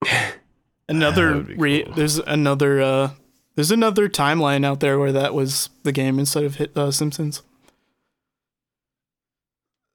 [0.88, 1.94] another re- cool.
[1.94, 3.10] there's another uh
[3.54, 7.42] there's another timeline out there where that was the game instead of hit uh, Simpsons.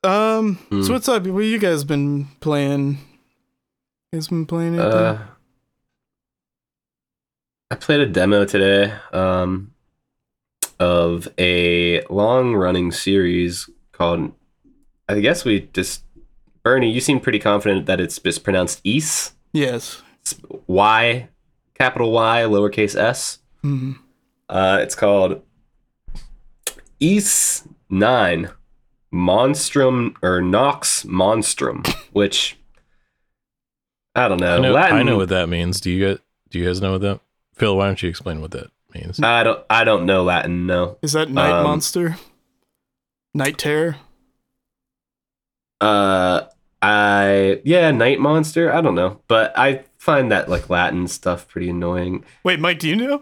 [0.04, 0.82] Um, Hmm.
[0.84, 1.26] so what's up?
[1.28, 2.98] What you guys been playing?
[4.12, 4.91] You guys been playing anything?
[4.91, 5.28] Uh,
[7.72, 9.74] I played a demo today um,
[10.80, 14.34] of a long running series called,
[15.08, 16.04] I guess we just,
[16.64, 19.34] Bernie, you seem pretty confident that it's mispronounced pronounced East.
[19.54, 20.02] yes.
[20.24, 20.36] It's
[20.67, 21.28] Y,
[21.78, 23.39] capital Y, lowercase s.
[23.63, 23.97] Mhm.
[24.49, 25.41] Uh, it's called
[26.99, 28.49] East 9
[29.11, 32.57] Monstrum or Nox Monstrum, which
[34.15, 34.57] I don't know.
[34.57, 35.82] I know, Latin, I know what that means.
[35.82, 36.19] Do you guys,
[36.49, 37.19] do you guys know what that?
[37.55, 39.19] Phil, why don't you explain what that means?
[39.21, 39.63] I don't.
[39.69, 40.65] I don't know Latin.
[40.65, 40.97] No.
[41.01, 42.17] Is that Night Um, Monster?
[43.34, 43.97] Night Terror?
[45.82, 46.41] Uh,
[46.82, 48.74] I yeah, night monster.
[48.74, 52.26] I don't know, but I find that like Latin stuff pretty annoying.
[52.43, 53.22] Wait, Mike, do you know?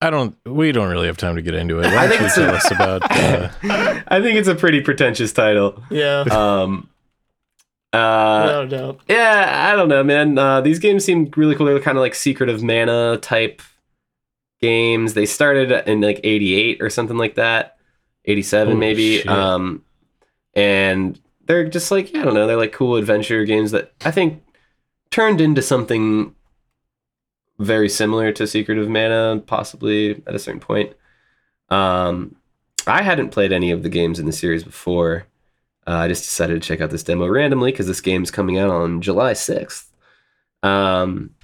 [0.00, 0.36] I don't.
[0.44, 1.86] We don't really have time to get into it.
[1.86, 3.02] I Why think don't you it's tell a- us about?
[3.10, 3.50] Uh,
[4.08, 5.80] I think it's a pretty pretentious title.
[5.90, 6.22] Yeah.
[6.30, 6.88] Um.
[7.92, 9.00] Uh, Without a doubt.
[9.08, 10.36] yeah, I don't know, man.
[10.38, 11.66] Uh, these games seem really cool.
[11.66, 13.60] They're kind of like Secret of Mana type
[14.60, 15.14] games.
[15.14, 17.76] They started in like '88 or something like that,
[18.24, 19.18] '87 maybe.
[19.18, 19.28] shit.
[19.28, 19.84] Um,
[20.54, 22.46] and they're just like yeah, I don't know.
[22.48, 24.42] They're like cool adventure games that I think
[25.12, 26.34] turned into something
[27.58, 30.94] very similar to Secret of Mana, possibly at a certain point.
[31.68, 32.34] Um,
[32.86, 35.26] I hadn't played any of the games in the series before.
[35.86, 38.70] Uh, I just decided to check out this demo randomly because this game's coming out
[38.70, 39.86] on July 6th.
[40.62, 41.34] Um,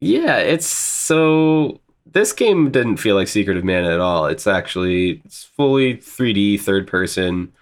[0.00, 1.80] yeah, it's so.
[2.06, 4.26] This game didn't feel like Secret of Mana at all.
[4.26, 7.52] It's actually it's fully 3D, third person.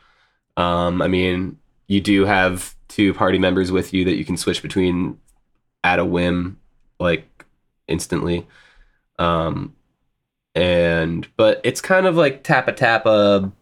[0.57, 4.63] Um, I mean, you do have two party members with you that you can switch
[4.63, 5.19] between
[5.85, 6.59] at a whim,
[6.99, 7.45] like
[7.87, 8.47] instantly.
[9.19, 9.75] Um,
[10.55, 13.53] and but it's kind of like tap a tap a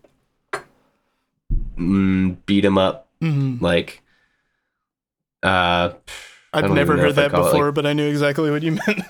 [1.79, 3.61] mm, beat 'em up Mhm.
[3.61, 4.03] like
[5.43, 5.91] uh
[6.53, 9.03] I've never heard that before, like- but I knew exactly what you meant.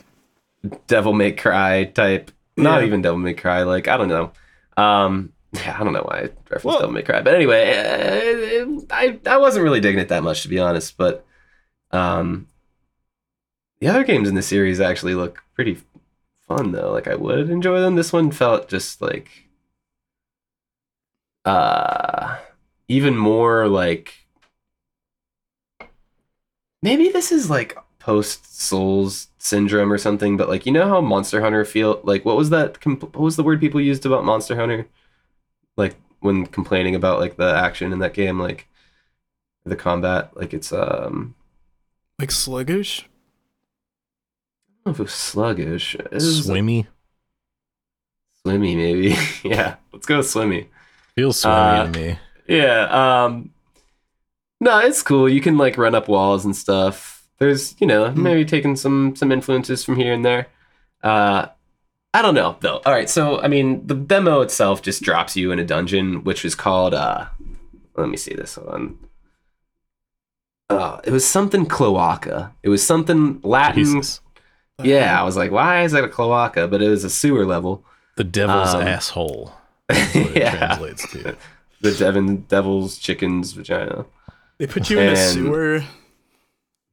[0.89, 2.87] devil may cry type not Yeah.
[2.87, 4.33] even devil may cry like i don't know
[4.77, 8.66] um yeah, i don't know why i referenced Well- devil may cry but anyway uh,
[8.90, 11.24] i i wasn't really digging it that much to be honest but
[11.92, 12.47] um
[13.80, 15.78] the other games in the series actually look pretty
[16.49, 16.92] fun though.
[16.92, 17.94] Like i would enjoy them.
[17.94, 19.28] This one felt just like
[21.44, 22.38] uh
[22.88, 24.14] even more like
[26.82, 31.40] maybe this is like post souls syndrome or something but like you know how monster
[31.40, 34.57] hunter feel like what was that comp- what was the word people used about monster
[34.57, 34.88] hunter
[35.77, 38.66] like when complaining about like the action in that game like
[39.64, 41.35] the combat like it's um
[42.18, 43.03] like sluggish?
[43.03, 43.07] I
[44.85, 46.87] don't know if it was sluggish it was Swimmy.
[48.43, 49.14] swimmy maybe
[49.49, 50.68] yeah let's go with swimmy
[51.14, 52.18] Feels swimmy Uh, to me.
[52.47, 53.24] Yeah.
[53.24, 53.51] Um
[54.61, 55.29] No, it's cool.
[55.29, 57.27] You can like run up walls and stuff.
[57.39, 58.22] There's, you know, Hmm.
[58.22, 60.49] maybe taking some some influences from here and there.
[61.03, 61.49] Uh
[62.19, 62.81] I don't know though.
[62.87, 66.45] All right, so I mean, the demo itself just drops you in a dungeon which
[66.45, 67.27] is called uh
[67.97, 68.99] let me see this one.
[70.69, 72.53] Uh, it was something cloaca.
[72.62, 73.85] It was something Latin.
[73.85, 74.21] Jesus.
[74.83, 76.69] Yeah, I was like, why is that a cloaca?
[76.69, 77.85] But it was a sewer level.
[78.17, 79.53] The devil's Um, asshole.
[79.89, 80.57] That's what it yeah.
[80.57, 81.37] translates to.
[81.83, 84.07] The Devon Devil's Chicken's Vagina.
[84.57, 85.85] They put you in a sewer.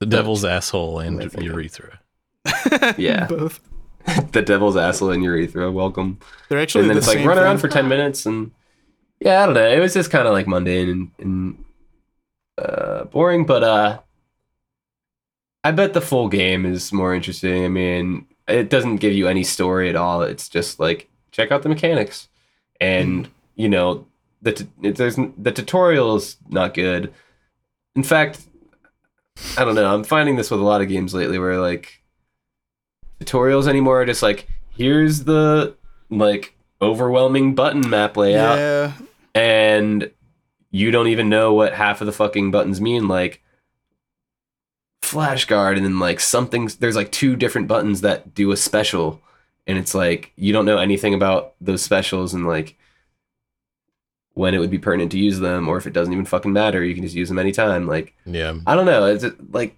[0.01, 2.01] The devil's asshole and urethra.
[2.97, 3.28] Yeah.
[3.28, 3.61] Both.
[4.31, 5.71] the devil's asshole in urethra.
[5.71, 6.19] Welcome.
[6.49, 8.51] They're actually and then the it's like run around for 10 minutes and
[9.19, 9.67] yeah i don't know.
[9.67, 11.65] It was just kind of like mundane and, and
[12.57, 13.99] uh, boring but uh
[15.63, 17.65] i bet the full game is more interesting.
[17.65, 20.21] I mean it doesn't give you any story at all.
[20.21, 22.27] It's just like check out the mechanics.
[22.81, 24.07] And you know
[24.41, 27.13] the t- the tutorial is not good.
[27.95, 28.41] In fact
[29.57, 29.93] i don't know.
[29.93, 32.02] I'm finding this with a lot of games lately where like
[33.24, 35.76] tutorials anymore just like here's the
[36.09, 38.91] like overwhelming button map layout Yeah.
[39.36, 40.11] and
[40.71, 43.41] you don't even know what half of the fucking buttons mean like
[45.01, 49.21] flash guard and then like something there's like two different buttons that do a special
[49.67, 52.78] and it's like you don't know anything about those specials and like
[54.34, 56.84] when it would be pertinent to use them or if it doesn't even fucking matter
[56.84, 58.55] you can just use them anytime like Yeah.
[58.65, 59.05] I don't know.
[59.05, 59.78] It's like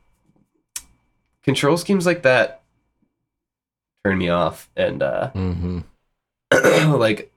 [1.43, 2.61] control schemes like that
[4.05, 5.79] turn me off, and uh, hmm
[6.53, 7.31] like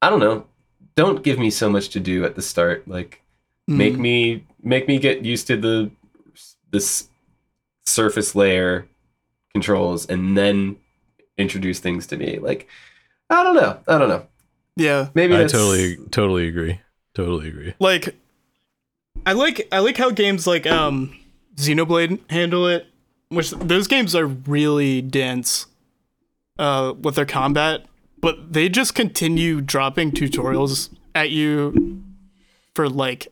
[0.00, 0.46] I don't know.
[0.94, 2.86] Don't give me so much to do at the start.
[2.86, 3.22] Like
[3.66, 3.98] make Mm.
[3.98, 5.90] me make me get used to the
[6.70, 7.08] this
[7.86, 8.86] surface layer
[9.52, 10.76] controls, and then
[11.36, 12.38] introduce things to me.
[12.38, 12.68] Like
[13.30, 13.78] I don't know.
[13.88, 14.26] I don't know.
[14.76, 15.08] Yeah.
[15.14, 16.80] Maybe I totally, totally agree.
[17.14, 17.74] Totally agree.
[17.80, 18.14] Like
[19.26, 21.16] I like I like how games like um
[21.56, 22.86] Xenoblade handle it,
[23.30, 25.66] which those games are really dense
[26.58, 27.84] uh with their combat,
[28.20, 32.02] but they just continue dropping tutorials at you
[32.74, 33.28] for like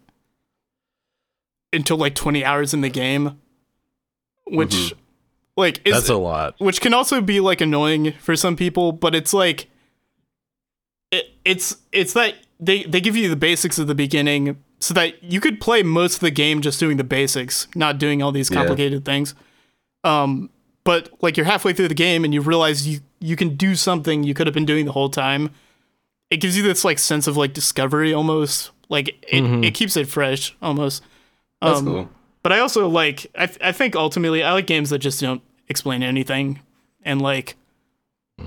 [1.72, 3.38] until like 20 hours in the game,
[4.46, 4.92] which Mhm.
[5.56, 6.54] like is That's a lot.
[6.58, 9.68] which can also be like annoying for some people but it's like
[11.10, 15.22] it, it's it's that they they give you the basics at the beginning so that
[15.22, 18.50] you could play most of the game just doing the basics not doing all these
[18.50, 18.58] Yeah.
[18.58, 19.34] complicated things
[20.06, 20.48] um
[20.84, 24.22] but like you're halfway through the game and you realize you you can do something
[24.24, 25.50] you could have been doing the whole time
[26.30, 29.64] it gives you this like sense of like discovery almost like it, Mhm.
[29.64, 31.02] it keeps it fresh almost
[31.62, 32.08] That's Um, cool.
[32.42, 35.42] but I also like I, th- I think ultimately I like games that just don't
[35.68, 36.60] explain anything
[37.04, 37.56] and like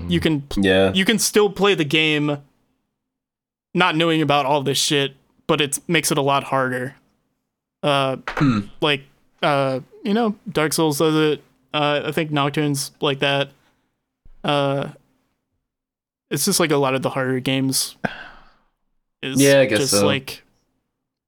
[0.08, 0.92] you can Yeah.
[0.94, 2.38] you can still play the game
[3.74, 5.14] not knowing about all this shit,
[5.46, 6.94] but it makes it a lot harder.
[7.82, 8.60] Uh Hmm.
[8.80, 9.02] like
[9.42, 11.42] uh you know, Dark Souls does it.
[11.72, 13.50] Uh I think Nocturne's like that.
[14.44, 14.90] Uh
[16.30, 17.96] it's just like a lot of the harder games
[19.22, 20.06] is Yeah, I guess just so.
[20.06, 20.42] like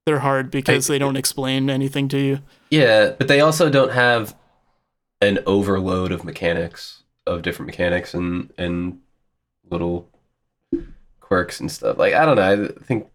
[0.06, 2.38] they're hard because they don't explain anything to you.
[2.70, 4.34] Yeah, but they also don't have
[5.20, 8.98] an overload of mechanics of different mechanics and and
[9.70, 10.08] little
[11.20, 11.98] quirks and stuff.
[11.98, 12.66] Like I don't know.
[12.80, 13.06] I think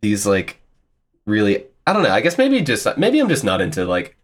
[0.00, 0.60] these like
[1.26, 2.10] really I don't know.
[2.10, 4.16] I guess maybe just maybe I'm just not into like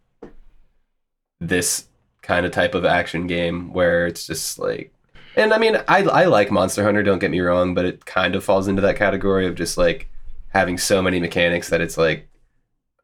[1.40, 1.86] this
[2.22, 4.92] kind of type of action game where it's just like
[5.36, 8.34] and I mean I I like Monster Hunter, don't get me wrong, but it kind
[8.34, 10.08] of falls into that category of just like
[10.48, 12.28] having so many mechanics that it's like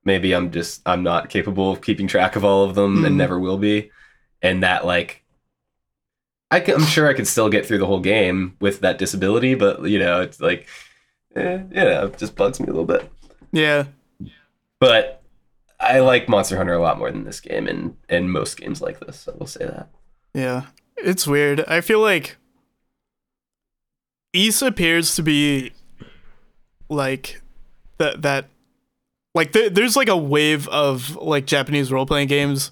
[0.05, 3.19] maybe I'm just I'm not capable of keeping track of all of them and Mhm.
[3.19, 3.91] never will be,
[4.41, 5.23] and that like
[6.51, 9.55] I can, I'm sure I could still get through the whole game with that disability,
[9.55, 10.67] but you know it's like
[11.37, 13.11] eh, yeah, it just bugs me a little bit.
[13.53, 13.85] Yeah.
[14.81, 15.22] But
[15.83, 19.01] I like Monster Hunter a lot more than this game, and and most games like
[19.01, 19.29] this.
[19.29, 19.89] I will say that.
[20.35, 20.63] Yeah.
[20.97, 21.65] It's weird.
[21.67, 22.37] I feel like
[24.33, 25.73] East appears to be
[26.89, 27.43] like
[27.99, 28.47] that that
[29.35, 32.71] like th- there's like a wave of like Japanese role playing games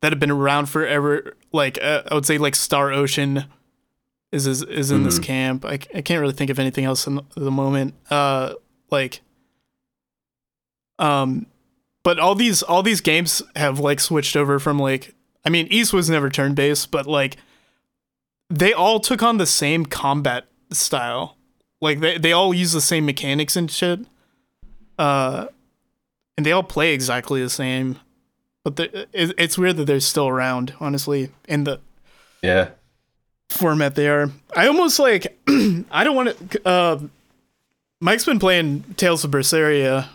[0.00, 1.36] that have been around forever.
[1.52, 3.44] Like uh, I would say like Star Ocean
[4.32, 5.22] is is, is in this Mhm.
[5.24, 5.64] camp.
[5.64, 7.94] I, I can't really think of anything else in the, the moment.
[8.10, 8.54] Uh
[8.90, 9.20] like
[10.98, 11.46] um
[12.04, 15.92] but all these all these games have like switched over from like I mean East
[15.92, 17.36] was never turn based, but like
[18.48, 21.36] they all took on the same combat style.
[21.80, 24.00] Like they they all use the same mechanics and shit.
[24.98, 25.46] Uh
[26.36, 27.98] and they all play exactly the same.
[28.64, 31.80] But the, it, it's weird that they're still around, honestly, in the
[32.42, 32.70] Yeah.
[33.50, 34.30] format they are.
[34.56, 36.66] I almost like I don't want to.
[36.66, 37.00] Uh,
[38.00, 40.08] Mike's been playing Tales of Berseria,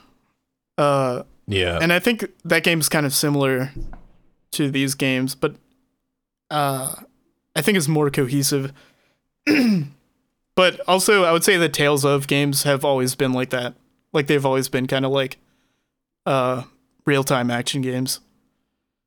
[0.77, 1.79] uh, Yeah.
[1.81, 3.71] and I think that game's kind of similar
[4.51, 5.55] to these games, but
[6.51, 6.95] uh,
[7.55, 8.71] I think it's more cohesive.
[10.55, 13.73] but also, I would say the Tales of games have always been like that.
[14.13, 15.37] Like they've always been kind of like
[16.25, 16.63] uh,
[17.05, 18.19] real time action games.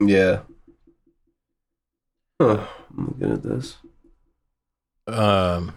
[0.01, 0.41] Yeah.
[2.41, 2.67] Huh.
[2.99, 3.77] I'm looking at this.
[5.07, 5.75] Um.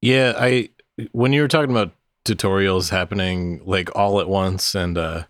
[0.00, 0.70] Yeah, I
[1.12, 1.92] when you were talking about
[2.24, 5.24] tutorials happening like all at once and uh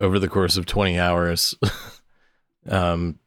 [0.00, 1.54] over the course of 20 hours
[2.68, 3.18] um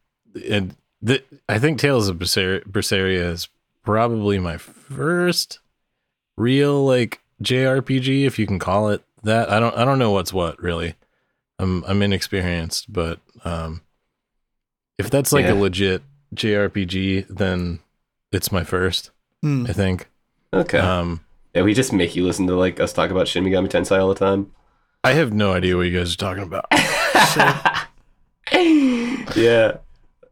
[0.50, 3.48] and the, I think Tales of Berser- Berseria is
[3.84, 5.60] probably my first
[6.36, 9.50] real like JRPG if you can call it that.
[9.52, 10.96] I don't I don't know what's what really.
[11.60, 13.82] I'm I'm inexperienced, but um
[14.98, 15.54] if that's like Yeah.
[15.54, 16.02] a legit
[16.34, 17.80] JRPG, then
[18.32, 19.12] it's my first,
[19.42, 19.66] Hmm.
[19.70, 20.10] I think.
[20.54, 20.80] Okay.
[20.80, 21.22] Um
[21.56, 24.10] yeah, we just make you listen to like us talk about Shin Megami Tensei all
[24.10, 24.52] the time.
[25.04, 26.66] I have no idea what you guys are talking about.
[29.38, 29.78] yeah.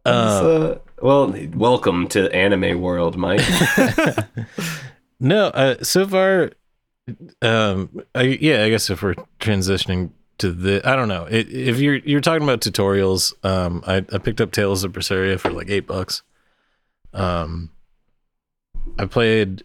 [0.06, 3.42] Uh, So, well, welcome to anime world, Mike.
[5.20, 6.52] no, uh, so far,
[7.42, 11.80] um, I, yeah, I guess if we're transitioning to the, I don't know, it, if
[11.80, 15.70] you're you're talking about tutorials, um, I, I picked up Tales of Berseria for like
[15.70, 16.22] eight bucks.
[17.14, 17.70] Um,
[19.00, 19.64] I played,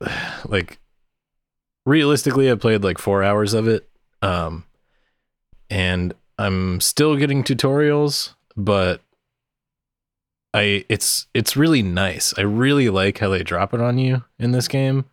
[0.46, 0.78] like,
[1.86, 3.88] realistically, I played like four hours of it,
[4.22, 4.64] um,
[5.68, 9.02] and I'm still getting tutorials, but
[10.52, 12.34] I it's it's really nice.
[12.36, 15.04] I really like how they drop it on you in this game.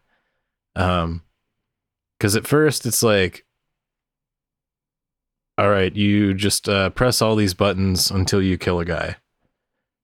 [0.75, 1.23] Um
[2.19, 3.45] cuz at first it's like
[5.59, 9.15] all right, you just uh, press all these buttons until you kill a guy.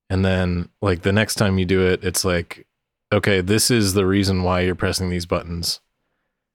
[0.09, 2.65] And then like the next time you do it, it's like
[3.13, 5.79] okay, this is the reason why you're pressing these buttons.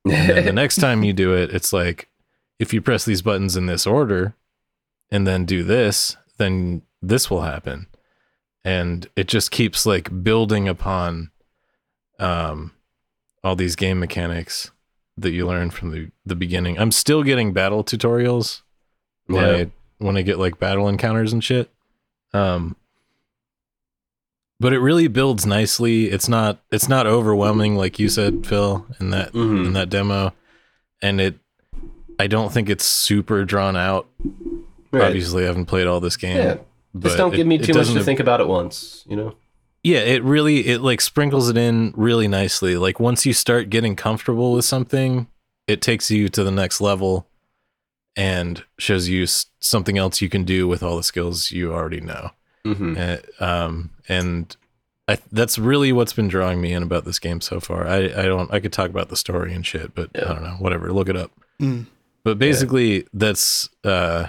[0.05, 2.09] And then the next time you do it, it's like
[2.59, 4.35] if you press these buttons in this order
[5.11, 7.87] and then do this, then this will happen.
[8.65, 11.31] And it just keeps like building upon
[12.19, 12.73] um
[13.45, 14.71] all these game mechanics
[15.17, 16.79] that you learn from the, the beginning.
[16.79, 18.63] I'm still getting battle tutorials
[19.27, 19.57] when Yeah.
[19.57, 21.71] I when I get like battle encounters and shit.
[22.33, 22.77] Um
[24.61, 26.07] but it really builds nicely.
[26.11, 29.67] It's not it's not overwhelming like you said, Phil, in that Mhm.
[29.67, 30.33] in that demo.
[31.03, 31.39] And it
[32.21, 34.09] I don't think it's super drawn out.
[34.91, 35.05] Right.
[35.05, 36.37] Obviously, I haven't played all this game.
[36.37, 36.57] Yeah.
[36.99, 39.35] Just don't it- give me too much to think about at once, you know?
[39.85, 42.77] Yeah, it really it like sprinkles it in really nicely.
[42.77, 45.29] Like once you start getting comfortable with something,
[45.69, 47.29] it takes you to the next level
[48.17, 49.27] and shows you
[49.61, 52.31] something else you can do with all the skills you already know.
[52.65, 54.57] hmm Uh, um, and
[55.07, 57.87] I, that's really what's been drawing me in about this game so far.
[57.87, 60.25] I, I don't I could talk about the story and shit, but Yeah.
[60.25, 60.57] I don't know.
[60.59, 61.31] Whatever, look it up.
[61.61, 61.87] Mm.
[62.25, 64.27] But basically, that's uh,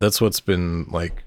[0.00, 1.24] that's what's been like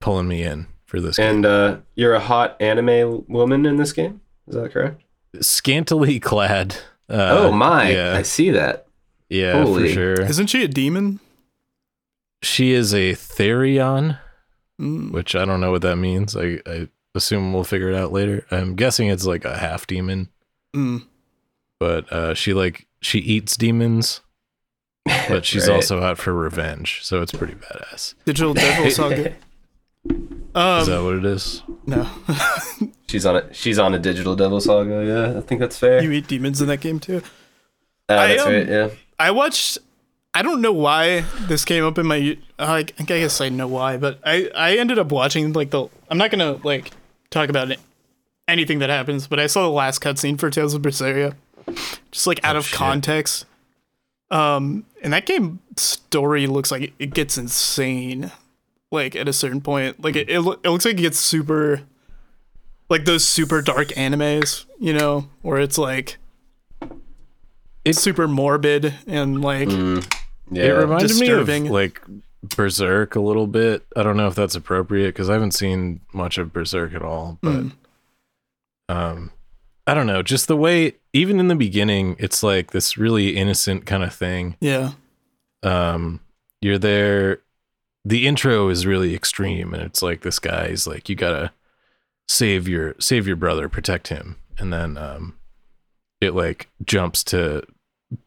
[0.00, 1.36] pulling me in for this game.
[1.36, 4.20] And uh, you're a hot anime woman in this game?
[4.46, 5.02] Is that correct?
[5.40, 6.76] Scantily clad.
[7.08, 7.90] Uh, oh, my.
[7.90, 8.86] Yeah, I see that.
[9.28, 9.88] yeah, Holy.
[9.88, 10.20] for sure.
[10.22, 11.20] Isn't she a demon?
[12.42, 14.18] She is a Therion,
[14.80, 15.10] Mm.
[15.12, 16.36] which I don't know what that means.
[16.36, 18.44] I, I assume we'll figure it out later.
[18.50, 20.28] I'm guessing it's like a half demon,
[20.74, 21.06] Mm.
[21.80, 24.20] but uh, she like she eats demons,
[25.28, 25.76] but she's Right.
[25.76, 27.00] also out for revenge.
[27.04, 28.14] So it's pretty badass.
[28.26, 29.34] Digital Devil Saga.
[30.54, 31.62] Um, Is that what it is?
[31.86, 32.08] no.
[33.08, 35.04] she's on a she's on a digital devil saga.
[35.04, 36.02] Yeah, I think that's fair.
[36.02, 37.22] you eat demons in that game too.
[38.08, 38.68] Ah, I, that's um, right.
[38.68, 38.88] Yeah.
[39.18, 39.78] I watched.
[40.36, 42.36] I don't know why this came up in my.
[42.58, 45.88] I, I guess I know why, but I I ended up watching like the.
[46.10, 46.90] I'm not gonna like
[47.30, 47.80] talk about it,
[48.46, 51.34] anything that happens, but I saw the last cutscene for Tales of Berseria,
[52.10, 52.76] just like out Oh, of shit.
[52.76, 53.46] context.
[54.30, 58.30] Um, and that game story looks like it gets insane.
[58.90, 61.80] Like at a certain point, like it, it, loo- it looks like it gets super,
[62.90, 66.18] like those super dark animes, you know, where it's like
[67.84, 70.06] it's super morbid and like Mm,
[70.52, 70.70] It yeah.
[70.72, 72.00] reminded me of like
[72.42, 73.84] Berserk a little bit.
[73.96, 77.38] I don't know if that's appropriate because I haven't seen much of Berserk at all.
[77.42, 77.72] But Mm.
[78.88, 79.32] um,
[79.86, 80.22] I don't know.
[80.22, 84.56] Just the way, even in the beginning, it's like this really innocent kind of thing.
[84.60, 84.92] yeah,
[85.62, 86.20] um
[86.60, 87.40] you're there
[88.04, 91.50] the intro is really extreme and it's like this guy's like you gotta
[92.28, 95.34] save your save your brother protect him and then um
[96.20, 97.62] it like jumps to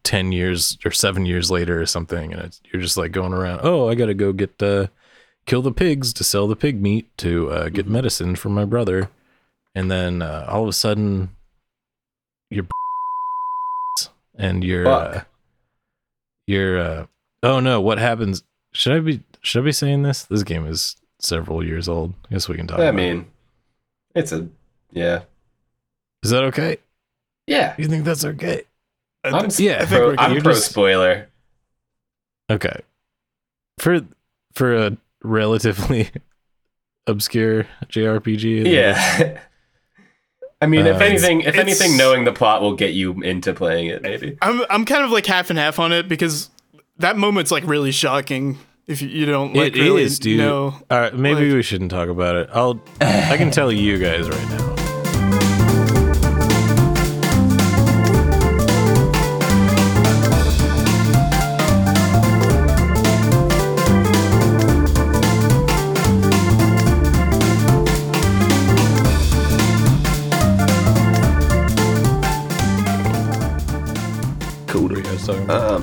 [0.04, 3.60] 10 years or 7 years later or something and it's, you're just like going around
[3.62, 4.86] oh i gotta go get uh
[5.46, 7.90] kill the pigs to sell the pig meat to uh, get Mhm.
[7.90, 9.08] medicine for my brother
[9.74, 11.30] and then uh, all of a sudden
[12.50, 12.66] you're
[14.38, 15.22] and you're uh,
[16.46, 17.06] you're uh
[17.42, 20.96] oh no what happens should i be should i be saying this this game is
[21.20, 22.96] several years old i guess we can talk I about it.
[22.96, 23.26] mean,
[24.14, 24.46] it's a
[24.92, 25.22] yeah.
[26.22, 26.76] is that okay
[27.46, 27.74] Yeah.
[27.78, 28.62] you think that's okay
[29.24, 31.28] I'm, yeah, I think pro, I'm pro just- spoiler.
[32.50, 32.80] okay
[33.78, 34.00] for
[34.54, 36.10] for a relatively
[37.06, 39.38] obscure jrpg Yeah.
[40.62, 43.54] I mean, if Um, anything, if it's- anything, knowing the plot will get you into
[43.54, 44.02] playing it.
[44.02, 44.36] Maybe.
[44.42, 46.50] I'm I'm kind of like half and half on it because
[46.98, 50.38] that moment's like really shocking if you, you don't like It really is, dude.
[50.38, 50.76] know.
[50.90, 54.28] all right maybe Like- we shouldn't talk about it i'll i can tell you guys
[54.28, 54.79] right now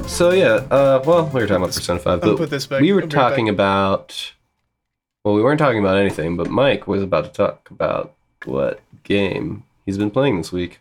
[0.08, 0.66] So yeah.
[0.72, 1.02] Uh.
[1.06, 2.82] Well, we were talking about Persona Five, I'm gonna but put this back.
[2.82, 3.54] we were I'll be right talking back.
[3.54, 4.34] about.
[5.24, 8.14] Well, we weren't talking about anything, but Mike was about to talk about
[8.46, 10.80] what game he's been playing this week.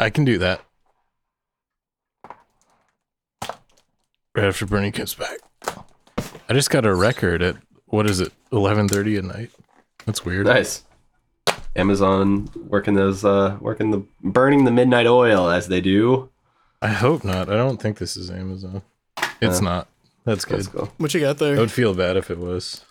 [0.00, 0.62] I can do that.
[4.34, 5.38] Right after Bernie comes back.
[6.48, 7.56] I just got a record at
[7.86, 9.50] what is it, eleven thirty at night?
[10.06, 10.46] That's weird.
[10.46, 10.84] Nice.
[11.76, 16.30] Amazon working those, uh, working the burning the midnight oil as they do.
[16.80, 17.48] I hope not.
[17.50, 18.82] I don't think this is Amazon.
[19.40, 19.88] It's Uh, not.
[20.24, 20.56] That's good.
[20.56, 20.90] Let's go.
[20.98, 21.56] What you got there?
[21.56, 22.84] I would feel bad if it was.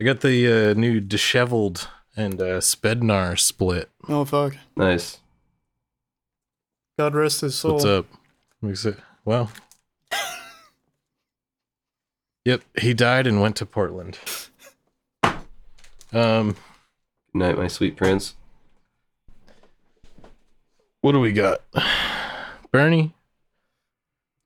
[0.00, 3.90] I got the uh, new disheveled and uh, Spednar split.
[4.08, 4.56] Oh fuck!
[4.76, 5.18] Nice.
[6.98, 7.74] God rest his soul.
[7.74, 8.06] What's up?
[8.62, 9.50] Makes it well.
[12.44, 14.18] yep, he died and went to Portland.
[16.12, 16.56] Um,
[17.32, 18.34] Good night, my sweet prince.
[21.02, 21.60] what do we got?
[22.72, 23.14] Bernie?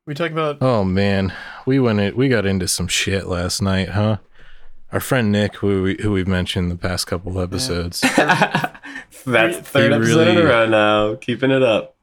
[0.07, 1.33] We talk about Oh man,
[1.67, 4.19] we went in, we got into some shit last night, huh?
[4.93, 8.77] Our friend Nick, who we, who we've mentioned the past couple of episodes, That's
[9.27, 11.15] He third episode in a really- row now.
[11.17, 11.97] Keeping it up.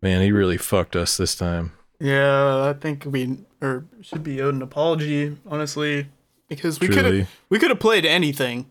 [0.00, 1.72] man, he really fucked us this time.
[1.98, 2.64] yeah.
[2.68, 6.06] I think we or should be owed an apology, honestly,
[6.48, 8.70] because we could have we could have played anything.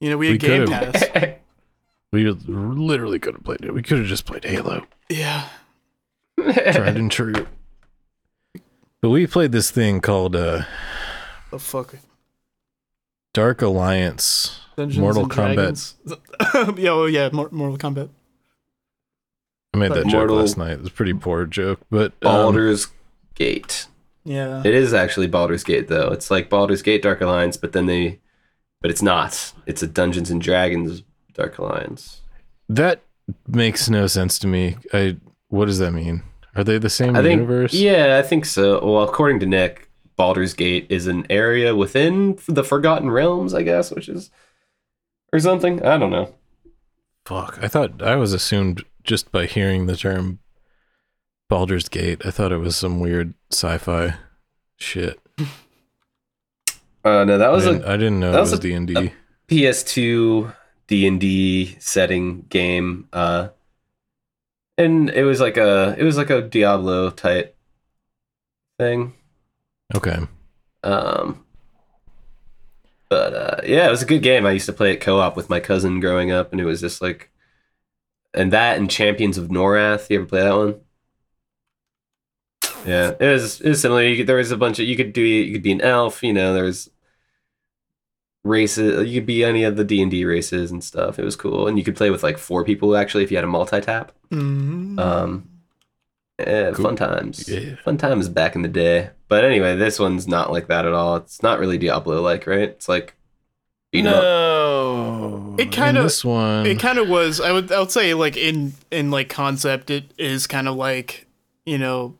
[0.00, 0.66] You know, we had We Game.
[0.66, 1.02] Pass.
[2.12, 3.72] we literally could have played it.
[3.72, 5.48] We could have just played Halo, yeah.
[6.38, 7.46] Tried and true.
[9.00, 10.62] But we played this thing called uh,
[11.50, 11.94] The fuck.
[13.34, 14.60] Dark Alliance.
[14.76, 15.94] Dungeons Mortal and Kombat.
[16.78, 18.08] Yeah, oh yeah, Mortal Kombat.
[19.74, 20.72] I made that joke last night.
[20.72, 22.88] It was a pretty poor joke, but um, Baldur's
[23.34, 23.86] Gate.
[24.24, 24.62] Yeah.
[24.64, 26.08] It is actually Baldur's Gate though.
[26.08, 28.20] It's like Baldur's Gate Dark Alliance, but then they
[28.80, 29.52] but it's not.
[29.66, 31.02] It's a Dungeons and Dragons
[31.34, 32.22] Dark Alliance.
[32.68, 33.02] that
[33.46, 34.76] makes no sense to me.
[34.92, 35.16] I
[35.56, 36.22] what does that mean?
[36.54, 37.74] Are they the same I think universe?
[37.74, 38.84] Yeah, I think so.
[38.84, 43.90] Well, according to Nick, Baldur's Gate is an area within the Forgotten Realms, I guess,
[43.90, 44.30] which is
[45.32, 45.84] or something.
[45.84, 46.32] I don't know.
[47.26, 47.58] Fuck.
[47.60, 50.38] I thought I was assumed just by hearing the term
[51.50, 52.24] Baldur's Gate.
[52.24, 54.14] I thought it was some weird sci-fi
[54.76, 55.18] shit.
[57.04, 58.62] Uh no, that I was didn't, a I didn't know that it was was a-
[58.62, 59.12] D and D.
[59.48, 60.52] PS2
[60.88, 63.48] D&D setting game uh
[64.78, 67.56] and it was like a it was like a Diablo type
[68.78, 69.14] thing.
[69.94, 70.18] Okay.
[70.82, 71.44] Um
[73.08, 74.46] but uh yeah, it was a good game.
[74.46, 77.00] I used to play it co-op with my cousin growing up and it was just
[77.00, 77.30] like
[78.34, 80.10] and that and Champions of Norath.
[80.10, 80.80] You ever play that one?
[82.84, 84.02] Yeah, it was it was similar.
[84.02, 86.22] You could, there was a bunch of you could do you could be an elf,
[86.22, 86.90] you know, there was
[88.46, 89.08] races.
[89.08, 91.18] You could be any of the D and D races and stuff.
[91.18, 93.44] It was cool, and you could play with like four people actually if you had
[93.44, 94.12] a multi tap.
[94.30, 94.98] Mhm.
[94.98, 95.48] Um,
[96.38, 96.84] eh, Cool.
[96.86, 97.48] fun times.
[97.48, 97.76] Yeah.
[97.84, 99.10] Fun times back in the day.
[99.28, 101.16] But anyway, this one's not like that at all.
[101.16, 102.68] It's not really Diablo like, right?
[102.68, 103.14] It's like
[103.92, 105.54] you know, no.
[105.58, 106.66] It kinda- this one.
[106.66, 107.40] it kind of was.
[107.40, 111.26] I would I would say like in in like concept, it is kind of like
[111.64, 112.14] you know,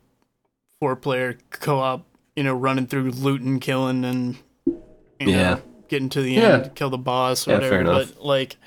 [0.79, 2.05] four player co op.
[2.35, 5.55] You know, running through looting, killing, and you Yeah.
[5.55, 6.41] know, getting to the Yeah.
[6.57, 7.71] end, kill the boss, or Yeah, whatever.
[7.75, 8.13] fair enough.
[8.15, 8.57] But like,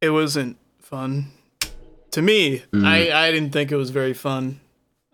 [0.00, 1.26] it wasn't fun
[2.12, 2.62] to me.
[2.72, 2.84] Mm.
[2.86, 4.60] I I didn't think it was very fun.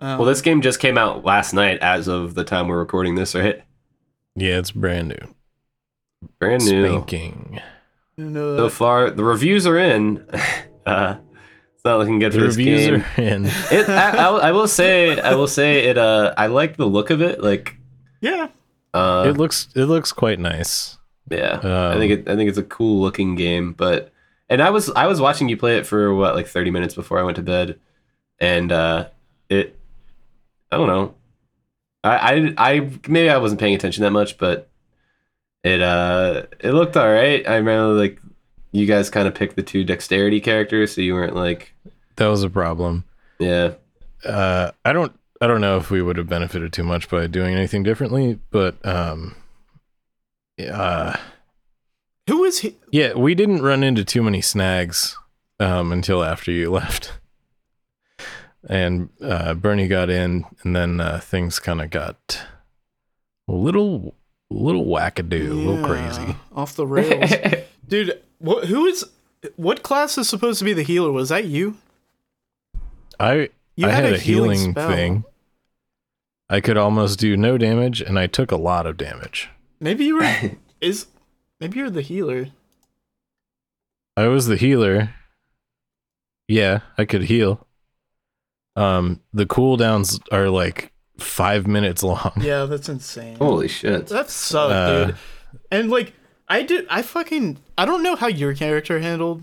[0.01, 3.15] Um, well, this game just came out last night as of the time we're recording
[3.15, 3.63] this, right?
[4.35, 5.35] yeah, it's brand new.
[6.41, 6.87] Brand new.
[6.89, 7.61] Spanking.
[8.19, 10.19] So far, the reviews are in.
[10.87, 11.17] uh,
[11.75, 12.95] it's not looking good The for this reviews game.
[13.01, 13.47] are in.
[13.47, 15.99] It, I, I, I will say, I will say it.
[15.99, 17.43] Uh, I like the look of it.
[17.43, 17.77] Like,
[18.21, 18.49] yeah.
[18.95, 20.99] Uh, it looks it looks quite nice.
[21.31, 23.73] yeah, I Um, think it, I think it's a cool looking game.
[23.73, 24.13] But
[24.49, 27.19] and I was I was watching you play it for what like thirty minutes before
[27.19, 27.79] I went to bed,
[28.39, 29.09] and uh,
[29.49, 29.79] it,
[30.71, 31.15] I don't know,
[32.05, 34.69] I, I I maybe I wasn't paying attention that much, but
[35.65, 37.47] it uh it looked all right.
[37.49, 38.19] I remember like
[38.73, 41.75] you guys kind of picked the two dexterity characters, so you weren't like
[42.17, 43.05] That was a problem.
[43.39, 43.75] yeah.
[44.25, 45.13] Uh, I don't
[45.43, 48.77] I don't know if we would have benefited too much by doing anything differently, but
[48.87, 49.35] um,
[50.71, 51.17] uh,
[52.29, 52.77] Who is he?
[52.93, 55.17] yeah, we didn't run into too many snags
[55.59, 57.15] um, until after you left,
[58.69, 62.41] and uh, Bernie got in, and then uh, things kind of got
[63.49, 64.15] a little
[64.49, 66.37] little wackadoo, a little crazy.
[66.55, 67.33] Off the rails.
[67.89, 69.05] Dude, what, who is.
[69.57, 71.11] What class is supposed to be the healer?
[71.11, 71.77] Was that you?
[73.19, 74.89] I You I had, a healing, spell.
[74.89, 75.25] thing.
[76.53, 79.49] I could almost do no damage, and I took a lot of damage.
[79.81, 80.51] Maybe you were.
[80.83, 81.07] is
[81.59, 82.49] Maybe you're the healer.
[84.19, 85.15] I was the healer.
[86.49, 87.67] Yeah, I could heal.
[88.77, 92.33] Um, the cooldowns are like five minutes long.
[92.39, 93.37] Yeah, that's insane.
[93.37, 94.09] Holy shit!
[94.09, 95.17] That sucked, Uh, dude.
[95.71, 96.13] And like,
[96.49, 96.87] I did.
[96.91, 97.61] I fucking.
[97.79, 99.43] I don't know how your character handled,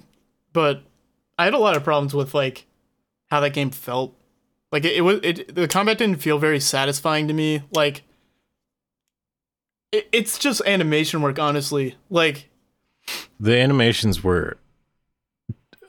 [0.54, 0.84] but
[1.40, 2.68] I had a lot of problems with like
[3.32, 4.16] how that game felt.
[4.72, 5.20] Like it, it was.
[5.24, 7.62] It the combat didn't feel very satisfying to me.
[7.72, 8.04] Like.
[9.92, 11.96] It, it's just animation work, honestly.
[12.12, 12.48] Like,
[13.40, 14.58] The animations were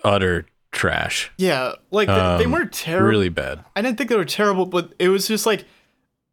[0.02, 1.30] utter trash.
[1.36, 3.08] yeah, like they, they Um, weren't terrible.
[3.08, 3.62] Really bad.
[3.76, 5.64] I didn't think they were terrible, but it was just like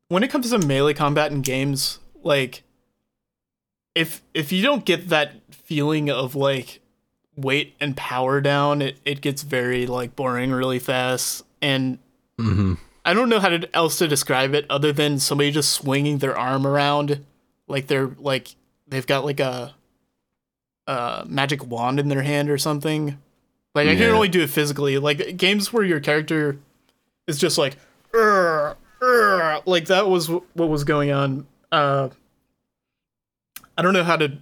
[0.07, 2.63] when it comes to melee combat in games, like
[3.95, 6.79] if if you don't get that feeling of like
[7.35, 11.43] weight and power down, it, it gets very like boring really fast.
[11.61, 11.99] And
[12.39, 12.73] hmm
[13.05, 16.37] I don't know how to, else to describe it other than somebody just swinging their
[16.37, 17.23] arm around
[17.67, 18.49] like they're like
[18.87, 19.73] they've got like a
[20.87, 23.17] a magic wand in their hand or something.
[23.75, 24.97] Like I can only do it physically.
[24.97, 26.57] Like games where your character
[27.27, 27.77] is just like
[28.13, 31.45] "Urgh, urgh," like that was wh- what was going on.
[31.71, 32.09] Uh
[33.77, 34.37] I don't know how to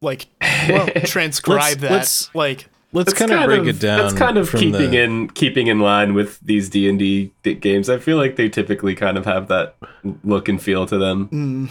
[0.00, 0.26] like
[0.68, 1.90] well, transcribe Let's- that.
[1.90, 3.98] let's- like Let's That's kind of break it down.
[3.98, 7.88] That's kind of keeping the- in keeping in line with these D and D games.
[7.88, 9.76] I feel like they typically kind of have that
[10.24, 11.28] look and feel to them.
[11.28, 11.70] mm,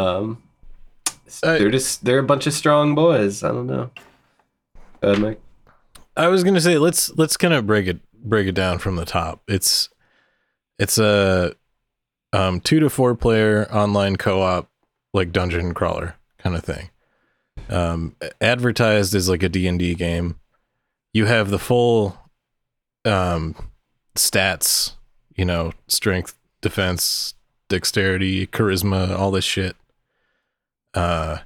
[0.00, 0.42] Um,
[1.44, 3.44] Uh, they're just they're a bunch of strong boys.
[3.44, 3.90] I don't know.
[5.00, 5.40] Go ahead, Mike.
[6.16, 9.04] I was gonna say let's let's kind of break it break it down from the
[9.04, 9.40] top.
[9.46, 9.88] It's
[10.80, 11.54] it's a
[12.32, 14.68] um two to four player online co op
[15.14, 16.90] like dungeon crawler kind of thing.
[17.68, 20.38] Um, advertised as like a D and D game.
[21.12, 22.18] You have the full
[23.04, 23.54] um
[24.16, 24.92] stats,
[25.36, 27.34] you know, strength, defense,
[27.68, 29.76] dexterity, charisma, all this shit.
[30.94, 31.38] Uh,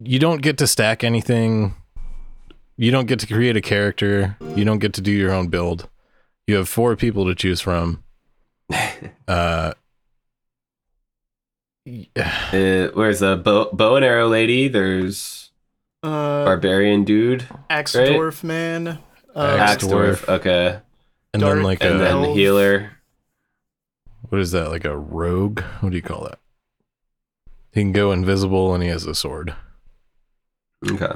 [0.00, 1.74] you don't get to stack anything
[2.76, 4.36] you don't get to create a character.
[4.56, 5.88] You don't get to do your own build.
[6.46, 8.02] You have four people to choose from.
[9.28, 9.72] Uh.
[11.84, 14.68] Uh, where's the bow, bow and arrow lady?
[14.68, 15.50] There's
[16.04, 18.08] uh barbarian dude, Axe right?
[18.10, 18.98] Dwarf man.
[19.34, 20.28] Uh, Axe axe dwarf.
[20.28, 20.78] Okay,
[21.34, 22.36] and Dark then like and a then elf.
[22.36, 22.92] healer.
[24.28, 24.70] what is that?
[24.70, 25.60] Like a rogue?
[25.80, 26.38] What do you call that?
[27.72, 29.54] He can go invisible and he has a sword.
[30.88, 31.12] Okay,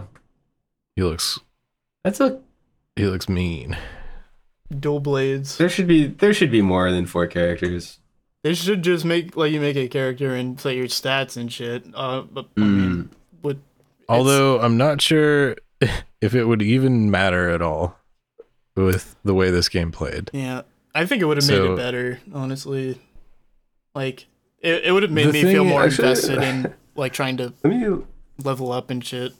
[0.96, 1.38] He looks
[2.02, 2.40] that's a.
[2.96, 3.76] he looks mean.
[4.80, 5.58] dual blades.
[5.58, 7.98] There should be there should be more than four characters.
[8.46, 11.84] They should just make let you make a character and play your stats and shit.
[11.92, 13.02] Uh, but I mean, hmm.
[13.42, 13.60] would
[14.08, 15.56] Although I'm not sure
[16.20, 17.98] if it would even matter at all
[18.76, 20.30] with the way this game played.
[20.32, 20.62] yeah,
[20.94, 22.20] I think it would have made So- it better.
[22.32, 23.00] Honestly,
[23.96, 24.26] like
[24.60, 27.72] it, it would have made me feel more Actually- invested in like trying to Let
[27.72, 28.04] me
[28.44, 29.32] level up and shit.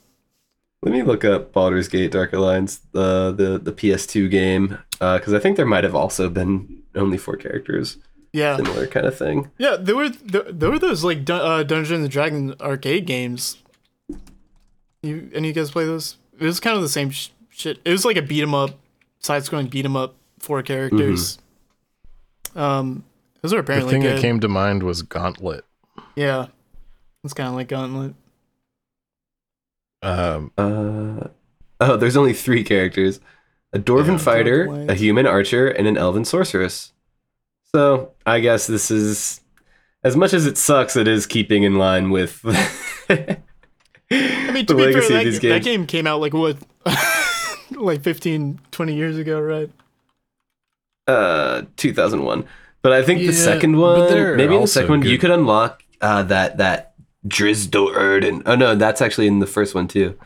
[0.81, 5.17] let me look up Baldur's Gate Dark Alliance, uh, the the the PS2 game, uh,
[5.17, 7.99] because I think there might have also been only four characters,
[8.37, 9.49] Yeah, similar kind of thing.
[9.57, 9.77] yeah.
[9.79, 13.57] There were there, there were those like Dun- uh, Dungeons and Dragons arcade games.
[15.01, 16.17] You any of you guys play those?
[16.39, 17.79] It was kind of the same sh- shit.
[17.85, 18.71] It was like a beat 'em up,
[19.19, 21.39] side scrolling beat 'em up, four characters.
[22.55, 23.03] Um,
[23.41, 24.17] those are apparently The apparently thing good.
[24.17, 25.63] that came to mind was Gauntlet.
[26.15, 26.47] yeah,
[27.23, 28.13] it's kind of like Gauntlet.
[30.01, 31.27] Um, Uh,
[31.79, 33.19] oh, there's only three characters:
[33.73, 34.17] a dwarven Yeah.
[34.17, 36.93] fighter, a human archer, and an elven sorceress.
[37.73, 39.41] So I guess this is,
[40.03, 42.39] as much as it sucks, it is keeping in line with.
[43.09, 45.65] I mean, to the be fair, legacy that, of these that games.
[45.65, 46.57] game came out like what,
[47.71, 49.69] like 15, 20 years ago, right?
[51.07, 52.43] uh 2001
[52.81, 54.01] but i think Yeah, the second one
[54.35, 56.95] maybe in the also second one you could unlock uh that that
[57.25, 58.43] Drizzt Do'Urden.
[58.45, 60.17] Oh no, that's actually in the first one too.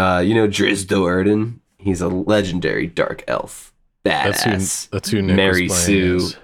[0.00, 1.60] Uh you know Drizzt Do'Urden?
[1.78, 3.72] He's a legendary dark elf.
[4.04, 4.22] badass.
[4.24, 4.50] that's who.
[4.50, 4.88] Badass.
[4.90, 6.16] That's who Nick Mary playing Sue.
[6.16, 6.36] as.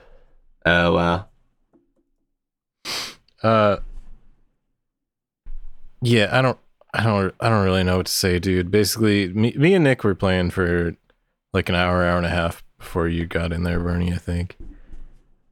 [0.65, 1.27] Oh wow.
[3.43, 3.79] Uh,
[6.01, 6.59] yeah, I don't,
[6.95, 8.71] I don't, I don't really know what to say, dude.
[8.71, 10.97] Basically, me, me and Nick were playing for
[11.53, 14.13] like an hour, hour and a half before you got in there, Bernie.
[14.13, 14.57] I think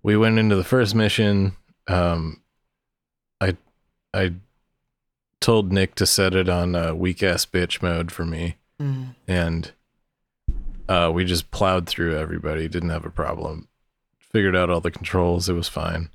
[0.02, 1.56] we went into the first mission.
[1.88, 2.42] Um,
[3.40, 3.56] I,
[4.14, 4.34] I
[5.40, 9.14] told Nick to set it on uh, weak ass bitch mode for me, Mm.
[9.28, 9.72] and
[10.88, 12.66] uh, we just plowed through everybody.
[12.68, 13.68] Didn't have a problem.
[14.32, 15.48] Figured out all the controls.
[15.48, 16.10] It was fine.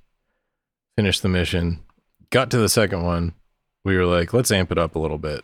[0.97, 1.79] Finished the mission.
[2.29, 3.33] Got to the second one.
[3.83, 5.43] We were like, let's amp it up a little bit.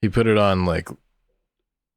[0.00, 0.88] He put it on like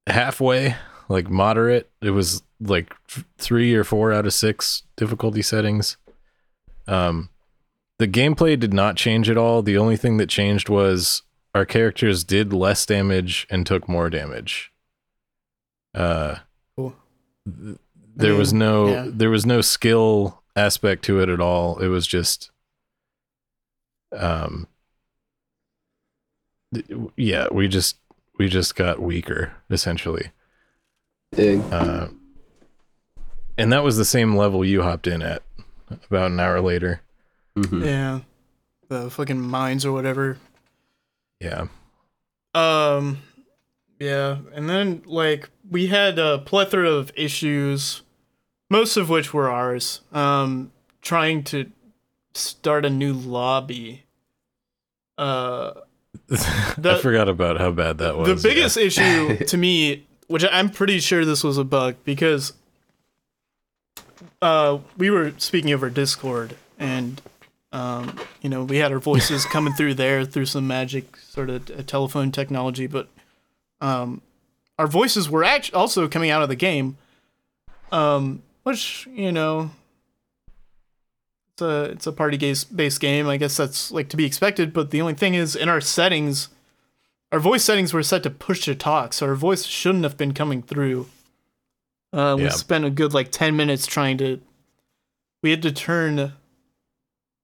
[0.08, 0.76] halfway,
[1.08, 1.90] like moderate.
[2.02, 2.94] It was like
[3.38, 5.98] three or four out of six difficulty settings.
[6.88, 7.30] Um,
[8.00, 9.62] the gameplay did not change at all.
[9.62, 11.22] The only thing that changed was
[11.56, 14.72] our characters did less damage and took more damage.
[15.94, 16.38] Uh,
[16.76, 16.96] Cool.
[17.46, 17.78] th-
[18.16, 19.06] there was mean, no yeah.
[19.08, 21.80] there was no skill aspect to it at all.
[21.80, 22.52] It was just,
[24.16, 24.68] um,
[26.74, 26.86] th-
[27.18, 27.98] yeah, we just
[28.38, 30.32] we just got weaker essentially.
[31.36, 31.62] Dig.
[31.72, 32.10] Uh,
[33.58, 35.44] and that was the same level you hopped in at
[36.10, 37.02] about an hour later.
[37.58, 37.86] Mhm.
[37.86, 38.20] Yeah,
[38.90, 40.38] the fucking mines or whatever.
[41.40, 41.68] Yeah.
[42.56, 43.20] Um,
[44.04, 48.02] yeah, and then like we had a plethora of issues,
[48.70, 50.02] most of which were ours.
[50.12, 51.70] Um, trying to
[52.34, 54.04] start a new lobby.
[55.18, 55.72] Uh,
[56.32, 58.42] I The- forgot about how bad that was.
[58.42, 58.54] the yeah.
[58.56, 62.54] biggest issue to me, which I'm pretty sure this was a bug, because
[64.42, 67.22] uh, we were speaking over Discord, and
[67.72, 71.70] um, you know we had our voices coming through there through some magic sort of
[71.72, 73.08] uh, telephone technology, but
[73.84, 74.22] um,
[74.80, 76.98] our voices were actually also coming out of the game,
[77.92, 79.70] um, which you know.
[81.56, 82.38] It's a it's a party
[82.76, 83.28] based game.
[83.28, 84.74] I guess that's like to be expected.
[84.74, 86.50] But the only thing is, in our settings,
[87.32, 90.34] our voice settings were set to push to talk, so our voice shouldn't have been
[90.34, 91.10] coming through.
[92.12, 92.50] Uh, we Yeah.
[92.50, 94.42] spent a good like ten minutes trying to.
[95.44, 96.34] We had to turn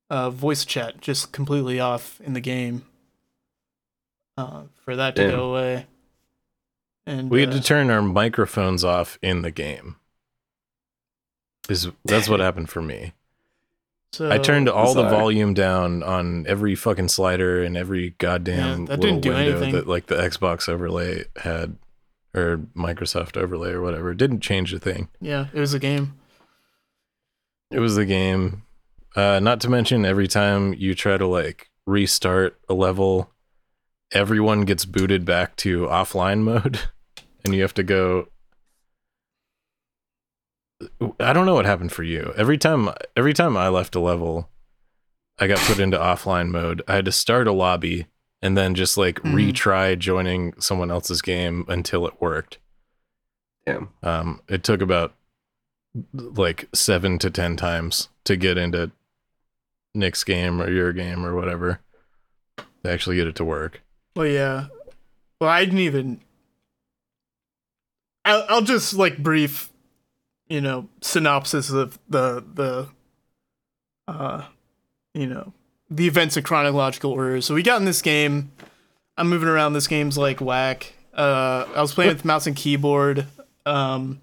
[0.10, 2.86] uh, voice chat just completely off in the game
[4.38, 5.32] uh, for that to Damn.
[5.32, 5.86] go away.
[7.06, 9.96] And We had uh, to turn our microphones off in the game.
[11.68, 13.14] Is that's what happened for me.
[14.14, 18.86] so, I turned all the volume down on every fucking slider and every goddamn Yeah,
[18.88, 19.74] that little didn't do window anything.
[19.74, 21.78] that like the Xbox overlay had
[22.34, 24.12] or Microsoft overlay or whatever.
[24.12, 25.10] It didn't change a thing.
[25.20, 26.14] Yeah, it was a game.
[27.72, 28.64] It was the game.
[29.16, 33.32] Uh, not to mention every time you try to like restart a level,
[34.12, 36.80] everyone gets booted back to offline mode,
[37.46, 38.28] and you have to go.
[41.20, 42.34] I don't know what happened for you.
[42.38, 44.50] Every time, every time I left a level,
[45.38, 46.82] I got put into offline mode.
[46.88, 48.08] I had to start a lobby
[48.42, 49.34] and then just like Mhm.
[49.34, 52.60] retry joining someone else's game until it worked.
[53.66, 53.90] Damn.
[54.02, 55.14] Um, it took about
[56.14, 58.92] like seven to ten times to get into
[59.94, 61.82] Nick's game or your game or whatever
[62.58, 63.82] to actually get it to work.
[64.20, 64.66] Well, yeah.
[65.40, 66.20] Well, I didn't even.
[68.26, 69.72] I'll, I'll just like brief,
[70.50, 72.90] you know, synopsis of the the,
[74.10, 74.44] uh,
[75.14, 75.54] you know,
[75.90, 77.40] the events in chronological order.
[77.40, 78.52] So we got in this game.
[79.16, 79.72] I'm moving around.
[79.72, 80.92] This game's like whack.
[81.14, 83.26] Uh, I was playing with mouse and keyboard.
[83.66, 84.20] Um,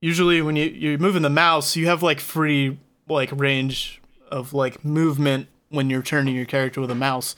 [0.00, 4.00] usually when you you're moving the mouse, you have like free like range
[4.30, 7.36] of like movement when you're turning your character with a mouse.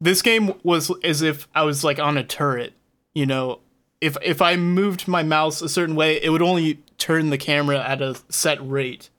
[0.00, 2.74] This game was as if I was like on a turret.
[3.14, 3.60] You know,
[4.00, 7.82] if if I moved my mouse a certain way, it would only turn the camera
[7.82, 9.10] at a set rate.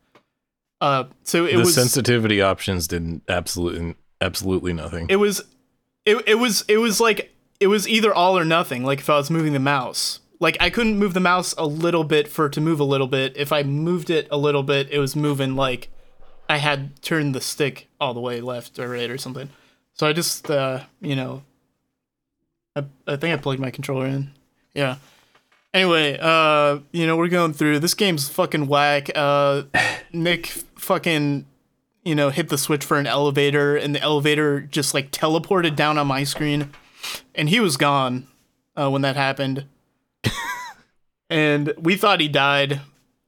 [0.79, 5.07] Uh, so it was the was sensitivity options didn't absolutely absolutely nothing.
[5.09, 5.41] it was
[6.05, 9.17] it, it was it was like it was either all or nothing like if i
[9.17, 12.53] was moving the mouse like i couldn't move the mouse a little bit for it
[12.53, 15.55] to move a little bit if i moved it a little bit it was moving
[15.55, 15.89] like
[16.49, 19.49] i had turned the stick all the way left or right or something
[19.97, 21.43] so i just uh you know
[22.75, 24.31] i, I think i plugged my controller in.
[24.73, 24.97] Yeah.
[25.73, 29.09] Anyway uh you know we're going through this game's fucking whack.
[29.15, 29.63] Uh
[30.13, 31.45] nick fucking
[32.07, 35.97] you know, hit the switch for an elevator, and the elevator just like teleported down
[35.97, 36.71] on my screen,
[37.35, 38.25] and he was gone
[38.77, 39.65] uh, when that happened.
[41.29, 42.79] and we thought he died,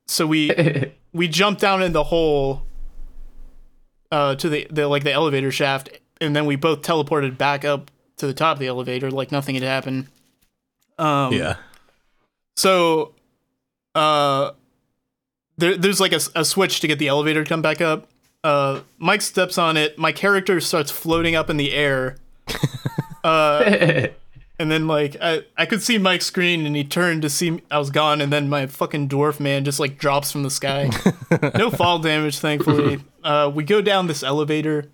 [0.08, 2.64] so we we jumped down in the hole
[4.14, 5.90] uh, to the, the like the elevator shaft,
[6.22, 9.56] and then we both teleported back up to the top of the elevator like nothing
[9.56, 10.08] had happened.
[10.98, 11.56] Um, yeah.
[12.58, 13.14] so,
[13.96, 14.52] uh,
[15.58, 18.10] there, there's like a, a switch to get the elevator to come back up.
[18.44, 19.98] Uh, Mike steps on it.
[19.98, 22.18] My character starts floating up in the air.
[23.22, 24.08] Uh,
[24.60, 27.80] and then like I, I could see Mike's screen, and he turned to see I
[27.80, 30.90] was gone, and then my fucking dwarf man just like drops from the sky.
[31.56, 33.00] no fall damage, thankfully.
[33.24, 34.86] Uh, we go down this elevator.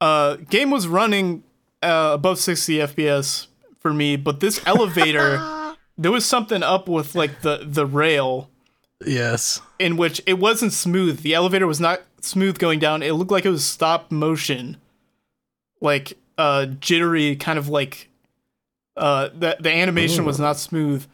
[0.00, 1.42] Uh, game was running
[1.82, 3.46] uh, above 60 FPS
[3.80, 8.50] for me, but this elevator, there was something up with like the the rail
[9.04, 9.60] Yes.
[9.78, 11.20] in which it wasn't smooth.
[11.20, 13.02] The elevator was not smooth going down.
[13.02, 14.76] It looked like it was stop motion,
[15.80, 18.08] like uh jittery, kind of like
[18.96, 21.06] uh the the animation was not smooth.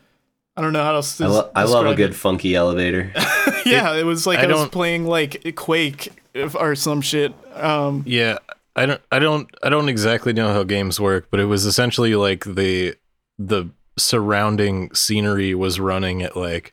[0.57, 2.15] I don't know how else to I, lo- I love a good it.
[2.15, 3.11] funky elevator.
[3.65, 6.09] yeah, it was like I I, was playing like Quake
[6.55, 7.33] or some shit.
[7.55, 8.39] Um, Yeah.
[8.75, 12.15] I don't I don't I don't exactly know how games work, but it was essentially
[12.15, 12.97] like the
[13.39, 16.73] the surrounding scenery was running at like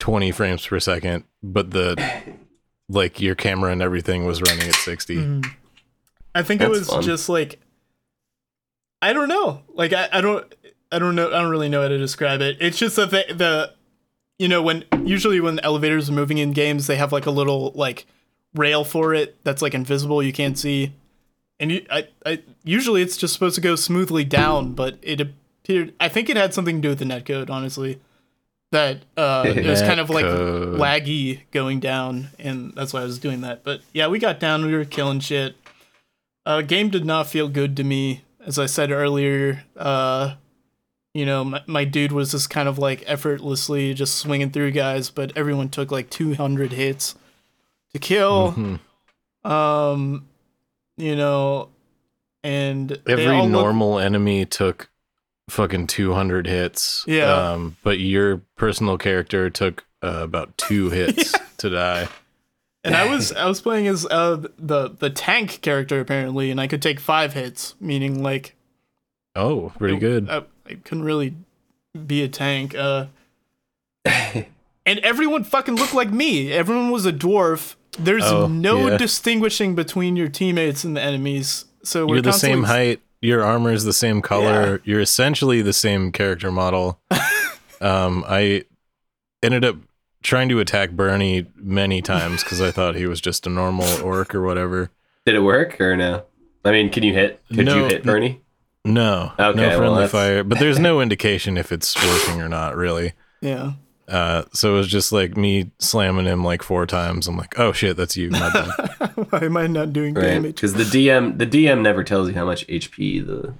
[0.00, 1.96] 20 frames per second, but the
[2.88, 5.16] like your camera and everything was running at 60.
[5.16, 5.46] Mm.
[6.34, 7.02] I think it was fun.
[7.02, 7.60] just like
[9.00, 9.62] I don't know.
[9.68, 10.52] Like I, I don't
[10.90, 12.56] I don't know I don't really know how to describe it.
[12.60, 13.74] It's just that the, the
[14.38, 17.72] you know when usually when elevators are moving in games they have like a little
[17.76, 18.06] like
[18.58, 20.92] rail for it that's like invisible you can't see.
[21.58, 25.94] And you, I, I usually it's just supposed to go smoothly down, but it appeared
[26.00, 28.00] I think it had something to do with the netcode, honestly.
[28.72, 33.18] That uh it was kind of like laggy going down, and that's why I was
[33.18, 33.62] doing that.
[33.62, 35.56] But yeah, we got down, we were killing shit.
[36.44, 39.64] Uh, game did not feel good to me, as I said earlier.
[39.76, 40.34] Uh,
[41.14, 45.10] you know, my, my dude was just kind of like effortlessly just swinging through guys,
[45.10, 47.14] but everyone took like 200 hits
[47.98, 48.52] to kill.
[48.52, 49.50] Mhm.
[49.50, 50.26] Um,
[50.96, 51.68] you know,
[52.42, 54.90] and Every all look- normal enemy took
[55.48, 57.04] fucking 200 hits.
[57.06, 57.32] Yeah.
[57.52, 62.08] Um, but your personal character took uh, about two hits to die.
[62.84, 66.66] And I was I was playing as uh the the tank character apparently, and I
[66.68, 68.54] could take five hits, meaning like
[69.34, 70.28] Oh, pretty good.
[70.30, 71.34] I, I couldn't really
[72.06, 72.74] be a tank.
[72.74, 73.06] Uh,
[74.04, 74.44] and
[74.86, 76.52] everyone fucking looked like me.
[76.52, 77.75] Everyone was a dwarf.
[77.98, 78.96] There's Oh, no yeah.
[78.96, 81.64] distinguishing between your teammates and the enemies.
[81.82, 83.00] So we're You're the same constantly- height.
[83.22, 84.80] Your armor is the same color.
[84.84, 87.00] You're essentially the same character model.
[87.80, 88.64] um, I
[89.42, 89.76] ended up
[90.22, 94.34] trying to attack Bernie many times because I thought he was just a normal orc
[94.34, 94.90] or whatever.
[95.24, 96.24] Did it work or no?
[96.64, 97.40] I mean, can you hit?
[97.48, 97.76] Could No.
[97.76, 98.42] you hit Bernie?
[98.84, 102.76] No, Okay, no friendly that's- fire, but there's no indication if it's working or not,
[102.76, 103.14] really.
[103.40, 103.72] Yeah.
[104.08, 107.26] Uh, so it was just like me slamming him like four times.
[107.26, 108.30] I'm like, oh shit, that's you.
[108.30, 108.50] My.
[109.30, 110.22] Why am I not doing Right.
[110.26, 110.54] damage?
[110.56, 113.54] Because the DM, the DM never tells you how much HP the,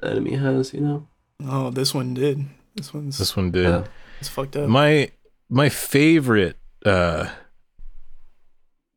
[0.00, 0.74] the enemy has.
[0.74, 1.08] You know.
[1.46, 2.44] Oh, this one did.
[2.74, 3.64] This one's this one did.
[3.64, 3.84] Yeah.
[4.18, 4.68] it's fucked up.
[4.68, 5.10] my
[5.48, 7.28] my favorite uh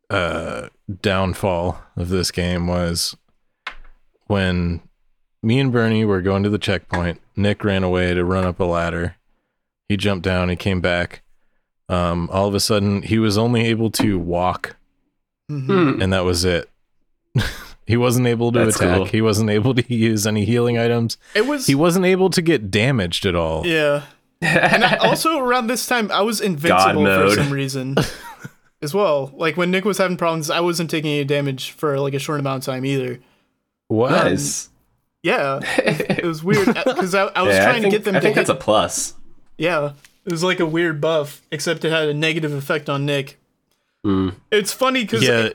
[0.10, 0.70] uh
[1.02, 3.16] downfall of this game was
[4.28, 4.82] when
[5.44, 7.22] me and Bernie were going to the checkpoint.
[7.36, 9.16] Nick ran away to run up a ladder.
[9.90, 11.22] He jumped down, he came back.
[11.90, 14.76] Um all of a sudden he was only able to walk
[15.50, 15.66] Mhm.
[15.96, 16.02] Hmm.
[16.02, 16.70] and that was it.
[17.88, 18.96] he wasn't able to That's attack.
[18.98, 19.06] cool.
[19.06, 21.18] He wasn't able to use any healing items.
[21.34, 23.66] It was He wasn't able to get damaged at all.
[23.66, 24.04] yeah.
[24.42, 27.96] And I, also around this time, I was invincible for some reason,
[28.84, 29.32] as well.
[29.34, 32.40] Like when Nick was having problems, I wasn't taking any damage for like a short
[32.40, 33.20] amount of time either.
[33.88, 34.12] What?
[34.12, 34.70] Nice.
[35.24, 38.16] Yeah, it was weird because I, I was Yeah, I trying think- to get them
[38.16, 38.46] I to think hit.
[38.48, 39.16] that's a plus.
[39.58, 39.92] Yeah,
[40.26, 43.40] it was like a weird buff, except it had a negative effect on Nick.
[44.04, 44.30] Hmm.
[44.52, 45.50] It's funny because Yeah.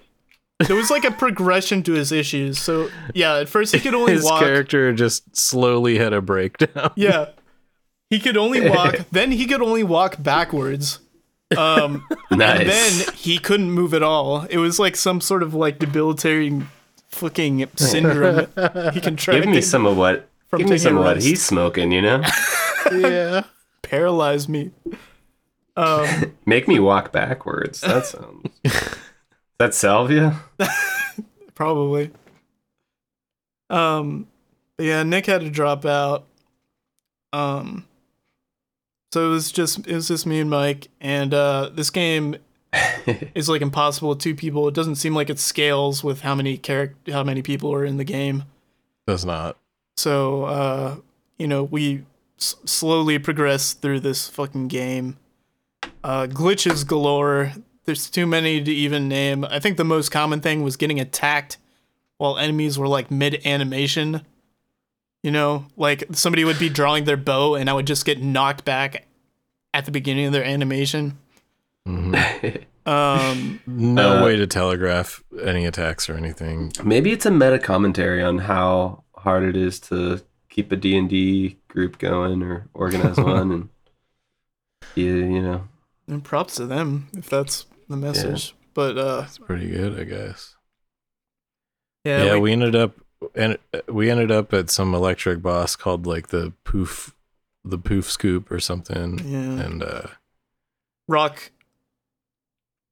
[0.67, 2.59] there was like a progression to his issues.
[2.59, 4.41] So yeah, at first he could only His walk.
[4.41, 6.91] character just slowly had a breakdown.
[6.97, 7.27] Yeah,
[8.11, 8.97] he could only walk.
[9.11, 10.99] then he could only walk backwards.
[11.57, 12.61] Um, Nice.
[12.61, 14.47] and then he couldn't move at all.
[14.49, 16.69] It was like some sort of like debilitating
[17.09, 18.47] fucking syndrome
[18.95, 19.45] he contracted.
[19.45, 20.29] give me some of what.
[20.49, 21.93] From Give me some of what he's smoking.
[21.93, 22.23] You know,
[22.91, 23.43] yeah.
[23.83, 24.71] Paralyzed me.
[25.77, 27.81] Um, make me walk backwards.
[27.81, 28.49] That sounds.
[29.63, 30.41] That salvia.
[31.55, 32.11] probably.
[33.71, 34.27] Um,
[34.77, 36.27] but yeah, Nick had to drop out.
[37.33, 37.87] Um,
[39.13, 42.39] so it was just it was just me and Mike, and uh, this game
[43.37, 44.67] is like impossible with two people.
[44.67, 47.99] It doesn't seem like it scales with how many character how many people are in
[47.99, 48.43] the game.
[49.07, 49.59] Does not.
[49.97, 50.97] So uh,
[51.39, 52.03] you know we
[52.39, 55.17] s- slowly progress through this fucking game.
[56.05, 57.53] Uh, glitches galore.
[57.85, 59.45] There's too many to even name.
[59.45, 61.59] I think the most common thing was getting attacked
[62.19, 64.23] while enemies were like mid animation.
[65.23, 68.65] You know, like somebody would be drawing their bow and I would just get knocked
[68.65, 69.07] back
[69.75, 71.19] at the beginning of their animation.
[71.89, 72.65] Mhm.
[72.85, 76.73] Um, No Uh, way to telegraph any attacks or anything.
[76.83, 80.21] Maybe it's a meta commentary on how hard it is to
[80.53, 83.69] keep a D&D group going or organize one and
[84.95, 85.67] you, you know.
[86.07, 88.55] and props to them if that's the message.
[88.75, 90.55] But uh, It's pretty good, I guess.
[92.05, 92.93] yeah, Yeah, we- we, ended up
[93.35, 93.57] and
[93.89, 97.15] we ended up at some electric boss called like the poof
[97.65, 99.21] the poof scoop or something.
[99.25, 100.03] yeah, And uh
[101.09, 101.51] rock,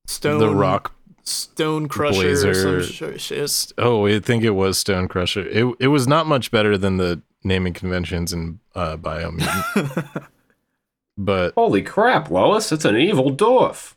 [0.06, 2.70] stone, the rock stone crusher, or some
[3.10, 3.18] Blazer.
[3.18, 5.46] sh- oh, I think it was Stone Crusher.
[5.46, 10.26] It it was not much better than the naming conventions in uh Biomutant.
[11.18, 13.94] but Holy crap, Lois, it's an evil dwarf.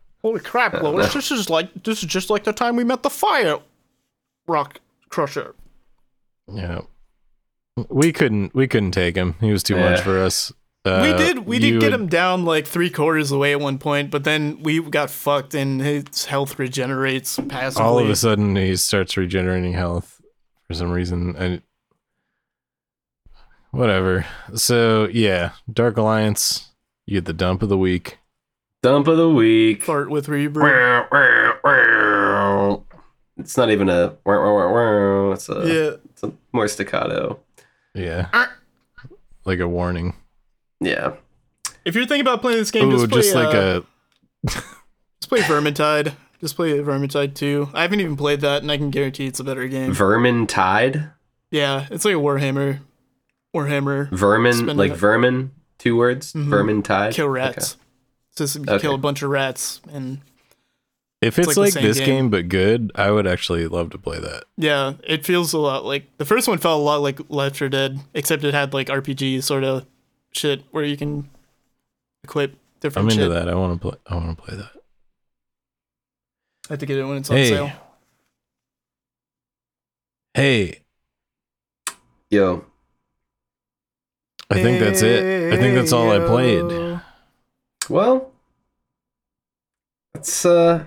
[0.22, 1.12] Holy crap, Lois!
[1.14, 3.58] This is like this is just like the time we met the fire
[4.46, 5.54] rock crusher.
[6.52, 6.80] yeah.
[7.90, 9.34] We couldn't we couldn't take him.
[9.40, 10.50] He was too much for us.
[10.86, 13.38] Uh, we did we you did get had- him down like three quarters of the
[13.38, 17.84] way at one point, but then we got fucked and his health regenerates passively.
[17.84, 20.15] all of a sudden he starts regenerating health
[20.66, 21.62] for some reason and
[23.70, 24.24] whatever
[24.54, 26.70] so yeah dark alliance
[27.06, 28.18] you get the dump of the week
[28.82, 29.82] Dump of the week.
[29.82, 30.62] fart with reverb.
[33.38, 34.16] It's not even a
[35.32, 37.40] it's a, Yeah, it's a more staccato.
[37.94, 38.52] yeah Ah.
[39.44, 40.14] like a warning
[40.80, 41.14] Yeah.
[41.84, 45.28] if you're thinking about playing this game, Ooh, just play just like uh, a just
[45.28, 46.14] play Vermintide.
[46.40, 47.70] Just play Vermintide 2.
[47.74, 49.92] I haven't even played that, and I can guarantee it's a better game.
[49.92, 51.10] Vermin tide?
[51.50, 52.80] yeah, it's like a Warhammer.
[53.54, 54.96] Warhammer Vermin Spin like it.
[54.96, 56.32] vermin, two words.
[56.34, 56.48] Mhm.
[56.48, 57.14] Vermin tide.
[57.14, 57.76] kill rats.
[58.36, 58.78] Just you Okay.
[58.80, 60.20] kill a bunch of rats, and
[61.22, 62.06] if It's it's, like like, this game.
[62.06, 62.30] game.
[62.30, 66.04] but good i would actually love to play that yeah, it feels a lot like
[66.18, 69.42] the first one felt a lot like Left 4 Dead, except it had like RPG
[69.42, 69.86] sort of
[70.32, 71.30] shit where you can
[72.22, 73.22] equip different i'm shit.
[73.22, 74.70] into that i want to play i want to play that
[76.68, 77.70] I have to get it when it's on hey sale.
[80.34, 80.80] hey
[82.30, 82.64] Yo.
[84.50, 87.00] i think that's it i think that's all i played
[87.88, 88.32] Well,
[90.12, 90.84] that's uh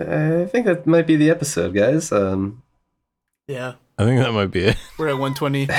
[0.00, 2.12] I think that might be the episode, guys.
[2.12, 2.62] Um
[3.48, 5.68] Yeah, i think that might be it we're at 120.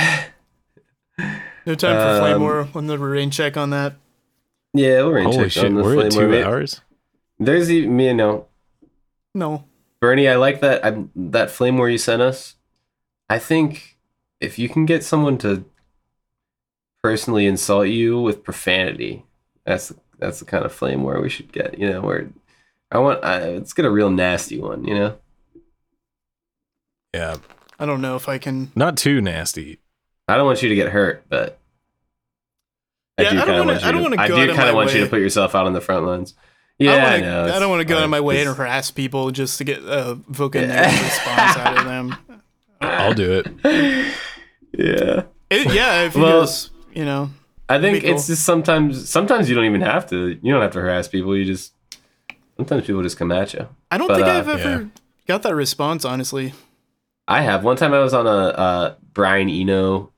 [1.66, 2.68] No time for flame Um, war.
[2.74, 3.96] We'll never rain check on that.
[4.74, 6.44] yeah, we'll rain holy check shit on the we're at two war.
[6.44, 6.82] hours
[7.40, 8.48] There's the me you know,
[9.34, 9.64] No.
[10.02, 12.56] Bernie, I like that I, that flame where you sent us.
[13.30, 13.98] I think
[14.40, 15.66] if you can get someone to
[17.04, 19.26] personally insult you with profanity,
[19.66, 21.78] that's that's the kind of flame where we should get.
[21.78, 22.30] You know, where
[22.92, 24.84] I want I, let's get a real nasty one.
[24.86, 25.18] You know,
[27.14, 27.38] yeah
[27.80, 28.72] I don't know if I can.
[28.76, 29.80] not too nasty
[30.28, 31.58] I don't want you to get hurt, but
[33.18, 33.88] I Yeah, do I don't kind of wanna- want you.
[33.88, 35.74] I don't to, wanna I do kind of want you to put yourself out on
[35.74, 36.36] the front lines.
[36.82, 37.12] I Yeah, don't I,
[37.42, 37.54] wanna.
[37.56, 39.80] I don't want to go out of my way and harass people just to get
[39.84, 40.66] uh, a Yeah.
[40.66, 42.16] negative response out of them.
[42.82, 43.48] i'll do it
[44.72, 45.24] yeah.
[45.50, 47.32] It, yeah, if you Well, just, you know,
[47.68, 48.12] I think cool.
[48.14, 51.36] it's just sometimes sometimes you don't even have to you don't have to harass people.
[51.36, 51.74] You just
[52.56, 53.68] sometimes people just come at you.
[53.92, 54.88] I don't But, think uh, I've ever yeah.
[55.28, 56.54] got that response, honestly.
[57.28, 60.12] I have one time I was on a uh, Brian Eno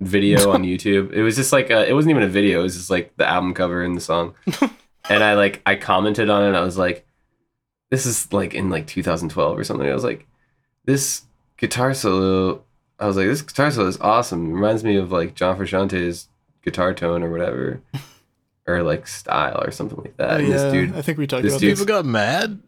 [0.00, 1.12] video on YouTube.
[1.12, 2.60] It was just like uh it wasn't even a video.
[2.60, 4.34] It was just like the album cover and the song.
[5.08, 6.48] and I like I commented on it.
[6.48, 7.06] and I was like,
[7.90, 9.88] this is like in like 2012 or something.
[9.88, 10.26] I was like,
[10.84, 11.22] this
[11.56, 12.62] guitar solo.
[12.98, 14.50] I was like, this guitar solo is awesome.
[14.50, 16.28] It reminds me of like John Frusciante's
[16.62, 17.80] guitar tone or whatever.
[18.66, 20.32] or like style or something like that.
[20.32, 22.60] Oh, and yeah, this dude I think we talked about dude- People got mad.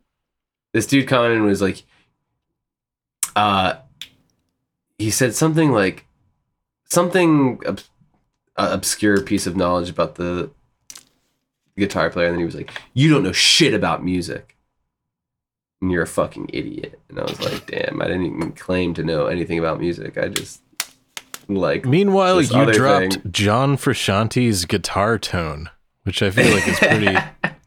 [0.73, 1.83] this dude commented and was like
[3.35, 3.75] uh
[4.99, 6.07] he said something like
[6.89, 7.81] something ob-
[8.57, 10.51] obscure piece of knowledge about the
[11.79, 14.57] guitar player and then he was like you don't know shit about music
[15.81, 19.03] and you're a fucking idiot and i was like damn i didn't even claim to
[19.03, 20.63] know anything about music i just
[21.49, 23.23] like Meanwhile, you dropped thing.
[23.33, 25.71] John Frusciante's guitar tone,
[26.03, 27.17] which I feel like is pretty.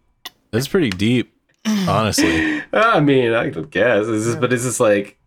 [0.51, 1.33] that's pretty deep,
[1.65, 2.61] honestly.
[2.73, 5.17] i mean i guess but it's just like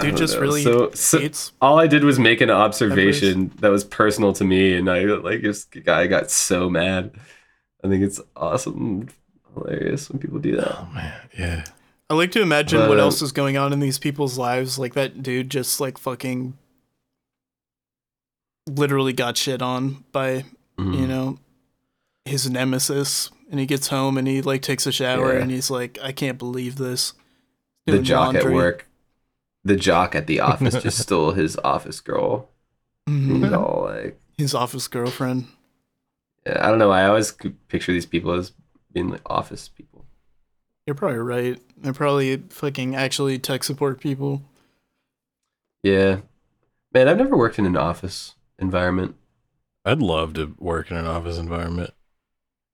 [0.00, 0.40] Dude just know.
[0.40, 1.52] really so, so hates.
[1.60, 5.42] all I did was make an observation that was personal to me, and I like
[5.42, 7.12] this guy got so mad.
[7.84, 9.08] I think it's awesome,
[9.54, 10.76] hilarious when people do that.
[10.78, 11.64] Oh man, yeah.
[12.08, 14.78] I like to imagine But, what um, else is going on in these people's lives.
[14.78, 16.56] Like that dude just like fucking
[18.68, 20.44] literally got shit on by
[20.78, 20.98] Mhm.
[21.00, 21.38] you know
[22.24, 25.40] his nemesis, and he gets home and he like takes a shower Yeah.
[25.42, 27.12] and he's like, I can't believe this.
[27.86, 28.86] the Doing jock at work,
[29.64, 32.48] the jock at the office just stole his office girl.
[33.08, 33.42] Mhm.
[33.44, 35.46] He's all like, His office girlfriend.
[36.46, 36.90] yeah, I don't know.
[36.90, 38.52] I always could picture these people as
[38.92, 40.04] being like office people.
[40.86, 41.60] You're probably right.
[41.76, 44.42] They're probably fucking actually tech support people.
[45.82, 46.20] Yeah,
[46.92, 49.14] man, I've never worked in an office environment.
[49.84, 51.92] I'd love to work in an office environment.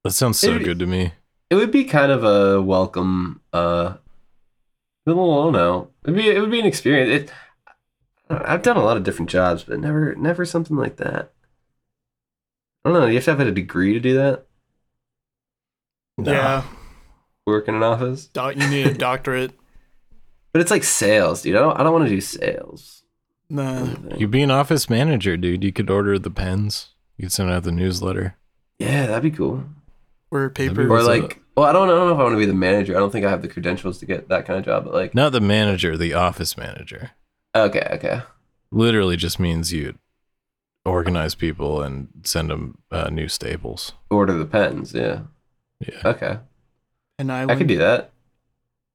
[0.04, 1.12] That sounds so Maybe- good to me.
[1.50, 3.40] It would be kind of a welcome.
[3.52, 3.94] uh
[5.06, 5.90] I don't know.
[6.04, 7.30] It'd be it would be an experience.
[7.30, 7.32] It,
[8.28, 11.32] I've done a lot of different jobs, but never never something like that.
[12.84, 13.06] I don't know.
[13.06, 14.46] You have to have a degree to do that.
[16.18, 16.32] No.
[16.32, 16.64] Yeah,
[17.46, 19.52] Work in an office, doc- you need a doctorate.
[20.52, 21.56] but it's like sales, dude.
[21.56, 21.78] I don't.
[21.78, 23.02] I don't want to do sales.
[23.48, 23.94] Nah.
[24.16, 25.62] You'd be an office manager, dude.
[25.62, 26.94] You could order the pens.
[27.16, 28.36] You could send out the newsletter.
[28.78, 29.64] Yeah, that'd be cool.
[30.30, 30.86] Or be paper.
[30.86, 32.54] Or What's like, well, I don't, I don't know if I want to be the
[32.54, 32.94] manager.
[32.96, 34.84] I don't think I have the credentials to get that kind of job.
[34.84, 37.12] But like, Not the manager, the office manager.
[37.54, 38.22] okay, okay,
[38.70, 39.98] Literally just means you
[40.84, 43.92] organize people and send them uh, new staples.
[44.10, 44.92] order the pens.
[44.94, 45.20] Yeah,
[45.80, 46.00] Yeah.
[46.04, 46.38] okay,
[47.18, 48.10] and I, I could do that.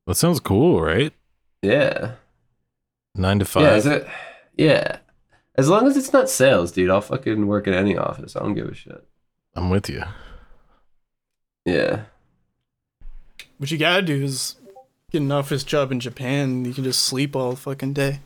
[0.07, 1.13] That sounds cool, right?
[1.61, 2.13] Yeah.
[3.15, 3.63] Nine to five.
[3.63, 4.07] Yeah, is it?
[4.57, 4.97] Yeah.
[5.55, 8.35] As long as it's not sales, dude, I'll fucking work in any office.
[8.35, 9.05] I don't give a shit.
[9.53, 10.03] I'm with you.
[11.65, 12.03] Yeah.
[13.61, 14.55] What you gotta do is
[15.11, 16.65] get an office job in Japan.
[16.65, 18.19] You can just sleep all fucking day.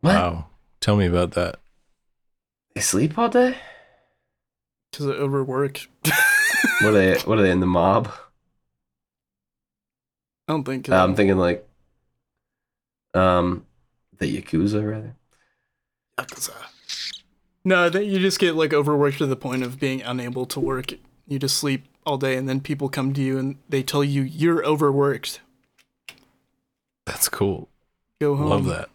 [0.00, 0.14] What?
[0.14, 0.46] Wow.
[0.78, 1.56] Tell me about that.
[2.76, 3.56] They sleep all day?
[4.92, 5.88] Because I overwork.
[6.82, 7.18] What are they?
[7.22, 8.12] What are they in the mob?
[10.46, 10.88] I don't think.
[10.88, 11.68] Uh, I'm thinking like,
[13.12, 13.66] um,
[14.18, 15.16] the yakuza rather.
[16.16, 16.54] Yakuza.
[17.64, 20.92] No, that you just get like overworked to the point of being unable to work.
[21.30, 24.22] You just sleep all day, and then people come to you and they tell you
[24.22, 25.40] you're overworked.
[27.06, 27.68] That's cool.
[28.20, 28.48] Go home.
[28.50, 28.90] Love that.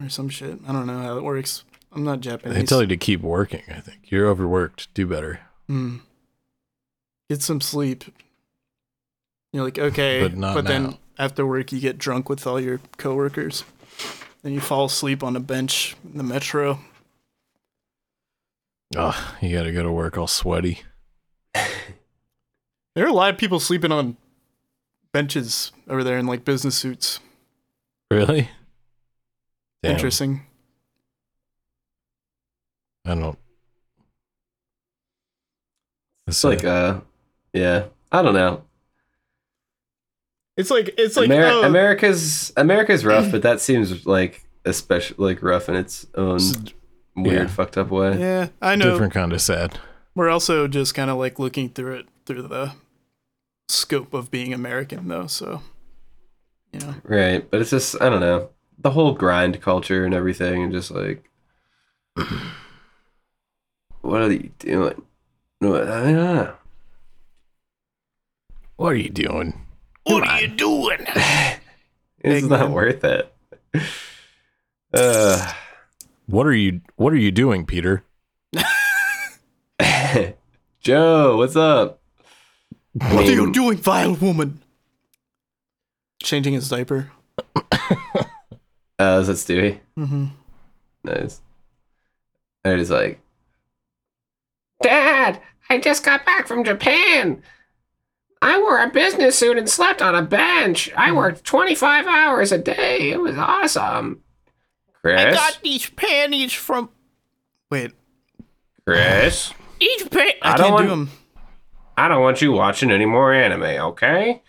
[0.00, 0.60] Or some shit.
[0.66, 1.64] I don't know how it works.
[1.92, 2.56] I'm not Japanese.
[2.56, 4.10] They tell you to keep working, I think.
[4.10, 4.94] You're overworked.
[4.94, 5.40] Do better.
[5.68, 5.98] Hmm.
[7.28, 8.04] Get some sleep.
[9.52, 10.98] You're like, okay, But not then now.
[11.18, 13.64] after work you get drunk with all your coworkers.
[14.42, 16.78] Then you fall asleep on a bench in the metro.
[18.96, 20.82] Oh, you got to go to work all sweaty.
[22.94, 24.16] There are a lot of people sleeping on
[25.12, 27.20] benches over there in like business suits.
[28.10, 28.50] Really?
[29.82, 29.92] Damn.
[29.92, 30.42] Interesting.
[33.04, 33.38] I don't.
[36.26, 37.00] It's like, uh,
[37.52, 38.62] yeah, I don't know.
[40.56, 45.42] It's like it's like Ameri- oh, America's America's rough, but that seems like especially like
[45.42, 46.38] rough in its own
[47.16, 47.46] weird, yeah.
[47.48, 48.18] fucked up way.
[48.18, 48.92] yeah, I know.
[48.92, 49.78] different kind of sad.
[50.14, 52.72] We're also just kind of like looking through it through the
[53.68, 55.62] scope of being American though, so
[56.72, 56.94] you know.
[57.04, 60.90] Right, but it's just I don't know the whole grind culture and everything, and just
[60.90, 61.28] like,
[64.02, 65.02] what are you doing?
[65.60, 66.54] What, I don't know.
[68.76, 69.66] What are you doing?
[70.04, 71.06] What are you doing?
[72.26, 72.72] It's not Eggman.
[72.72, 73.32] worth it.
[74.94, 75.52] Uh,
[76.26, 78.04] What are you What are you doing, Peter?
[80.80, 82.00] Joe, what's up?
[83.00, 84.60] I What are you doing, vile woman?
[86.22, 87.10] Changing his diaper.
[88.96, 89.80] Uh, is that Stewie?
[89.98, 90.26] Mm-hmm.
[91.02, 91.40] Nice.
[92.64, 93.20] And he's like,
[94.82, 97.42] Dad, I just got back from Japan.
[98.40, 100.92] I wore a business suit and slept on a bench.
[100.96, 103.10] I worked 25 hours a day.
[103.10, 104.22] It was awesome.
[105.02, 105.20] Chris?
[105.20, 106.90] I got these panties from.
[107.70, 107.92] Wait,
[108.86, 110.36] Chris, Each page.
[110.42, 111.10] I, I can't don't do want- them.
[111.96, 114.42] I don't want you watching any more anime, okay?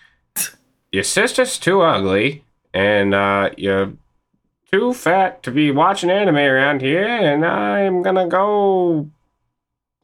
[0.91, 2.43] Your sister's too ugly,
[2.73, 3.93] and uh, you're
[4.71, 9.09] too fat to be watching anime around here, and I'm gonna go.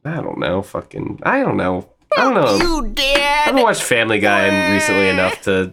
[0.04, 1.20] I don't know, fucking.
[1.22, 1.88] I don't know.
[2.16, 2.56] I don't know.
[2.56, 5.72] You I haven't watched Family Guy recently enough to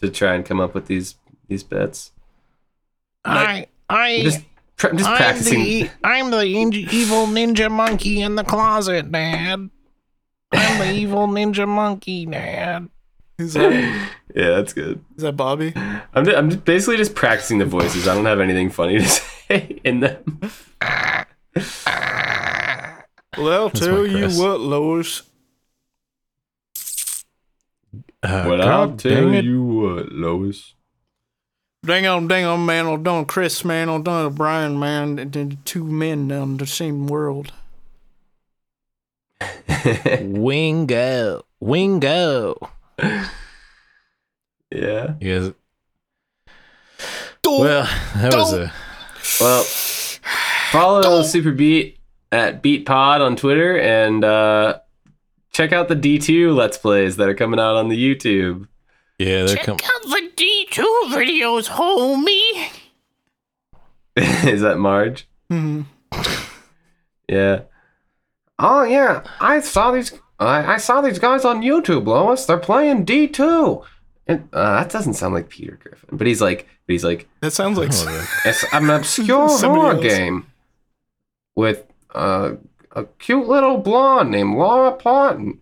[0.00, 1.16] to try and come up with these
[1.48, 2.12] these bits.
[3.24, 4.44] I I I'm just,
[4.82, 5.60] I'm just I'm practicing.
[5.62, 9.70] the I'm the evil ninja monkey in the closet, Dad.
[10.54, 12.88] I'm the evil ninja monkey, Dad.
[13.38, 13.72] Is that,
[14.34, 15.04] Yeah, that's good.
[15.16, 15.72] is that Bobby?
[15.76, 18.06] I'm just, I'm just basically just practicing the voices.
[18.06, 20.40] I don't have anything funny to say in them.
[23.36, 25.22] Well, I'll That's tell you what, Lois.
[28.22, 29.44] Uh, Well, God I'll tell it.
[29.44, 30.74] you what, Lois.
[31.84, 32.86] Dang on, dang on, man.
[32.86, 33.88] On done Chris, man.
[33.88, 35.18] On done Brian, man.
[35.18, 37.52] And then two men down the same world.
[40.20, 42.70] Wingo, Wingo.
[44.70, 45.14] yeah.
[45.20, 45.52] You guys.
[47.46, 47.84] Well,
[48.16, 48.72] that was a.
[49.40, 49.62] Well,
[50.70, 51.98] follow Super Beat
[52.32, 54.78] at Beat Pod on Twitter and uh,
[55.52, 58.66] check out the D2 Let's Plays that are coming out on the YouTube.
[59.18, 59.80] Yeah, they're Check coming.
[59.84, 62.70] out the D2 videos, homie.
[64.48, 65.28] Is that Marge?
[65.50, 65.82] Mm-hmm.
[67.28, 67.62] Yeah.
[68.58, 70.12] Oh yeah, I saw these.
[70.38, 72.46] I, I saw these guys on YouTube, Lois.
[72.46, 73.82] They're playing D two.
[74.26, 77.52] And uh, that doesn't sound like Peter Griffin, but he's like, but he's like, That
[77.52, 77.90] sounds like.
[77.92, 80.02] Oh, it's an obscure Somebody horror else.
[80.04, 80.46] game
[81.54, 82.52] with uh,
[82.92, 85.60] a cute little blonde named Laura Plotton.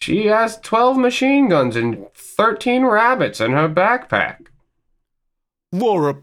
[0.00, 4.46] She has twelve machine guns and thirteen rabbits in her backpack.
[5.72, 6.16] Laura.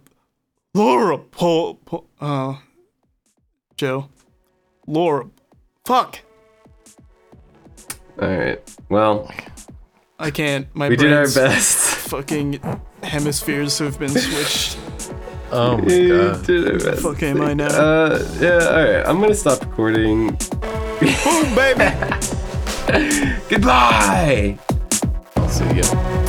[0.73, 1.75] Laura Paul.
[1.85, 2.55] Paul uh.
[3.75, 4.09] Joe.
[4.87, 5.27] Laura.
[5.85, 6.19] Fuck.
[8.21, 8.75] All right.
[8.89, 9.31] Well,
[10.19, 10.67] I can't.
[10.75, 11.77] My we did our brain's best.
[12.09, 12.59] Fucking
[13.03, 14.77] hemispheres have been switched.
[15.53, 16.45] Oh my We god.
[16.45, 17.01] did our best.
[17.01, 17.65] Fuck am I now?
[17.67, 18.69] Uh, yeah.
[18.69, 19.05] All right.
[19.05, 20.27] I'm gonna stop recording.
[20.29, 21.91] Boom, baby.
[23.49, 24.57] Goodbye.
[25.35, 26.20] I'll see ya.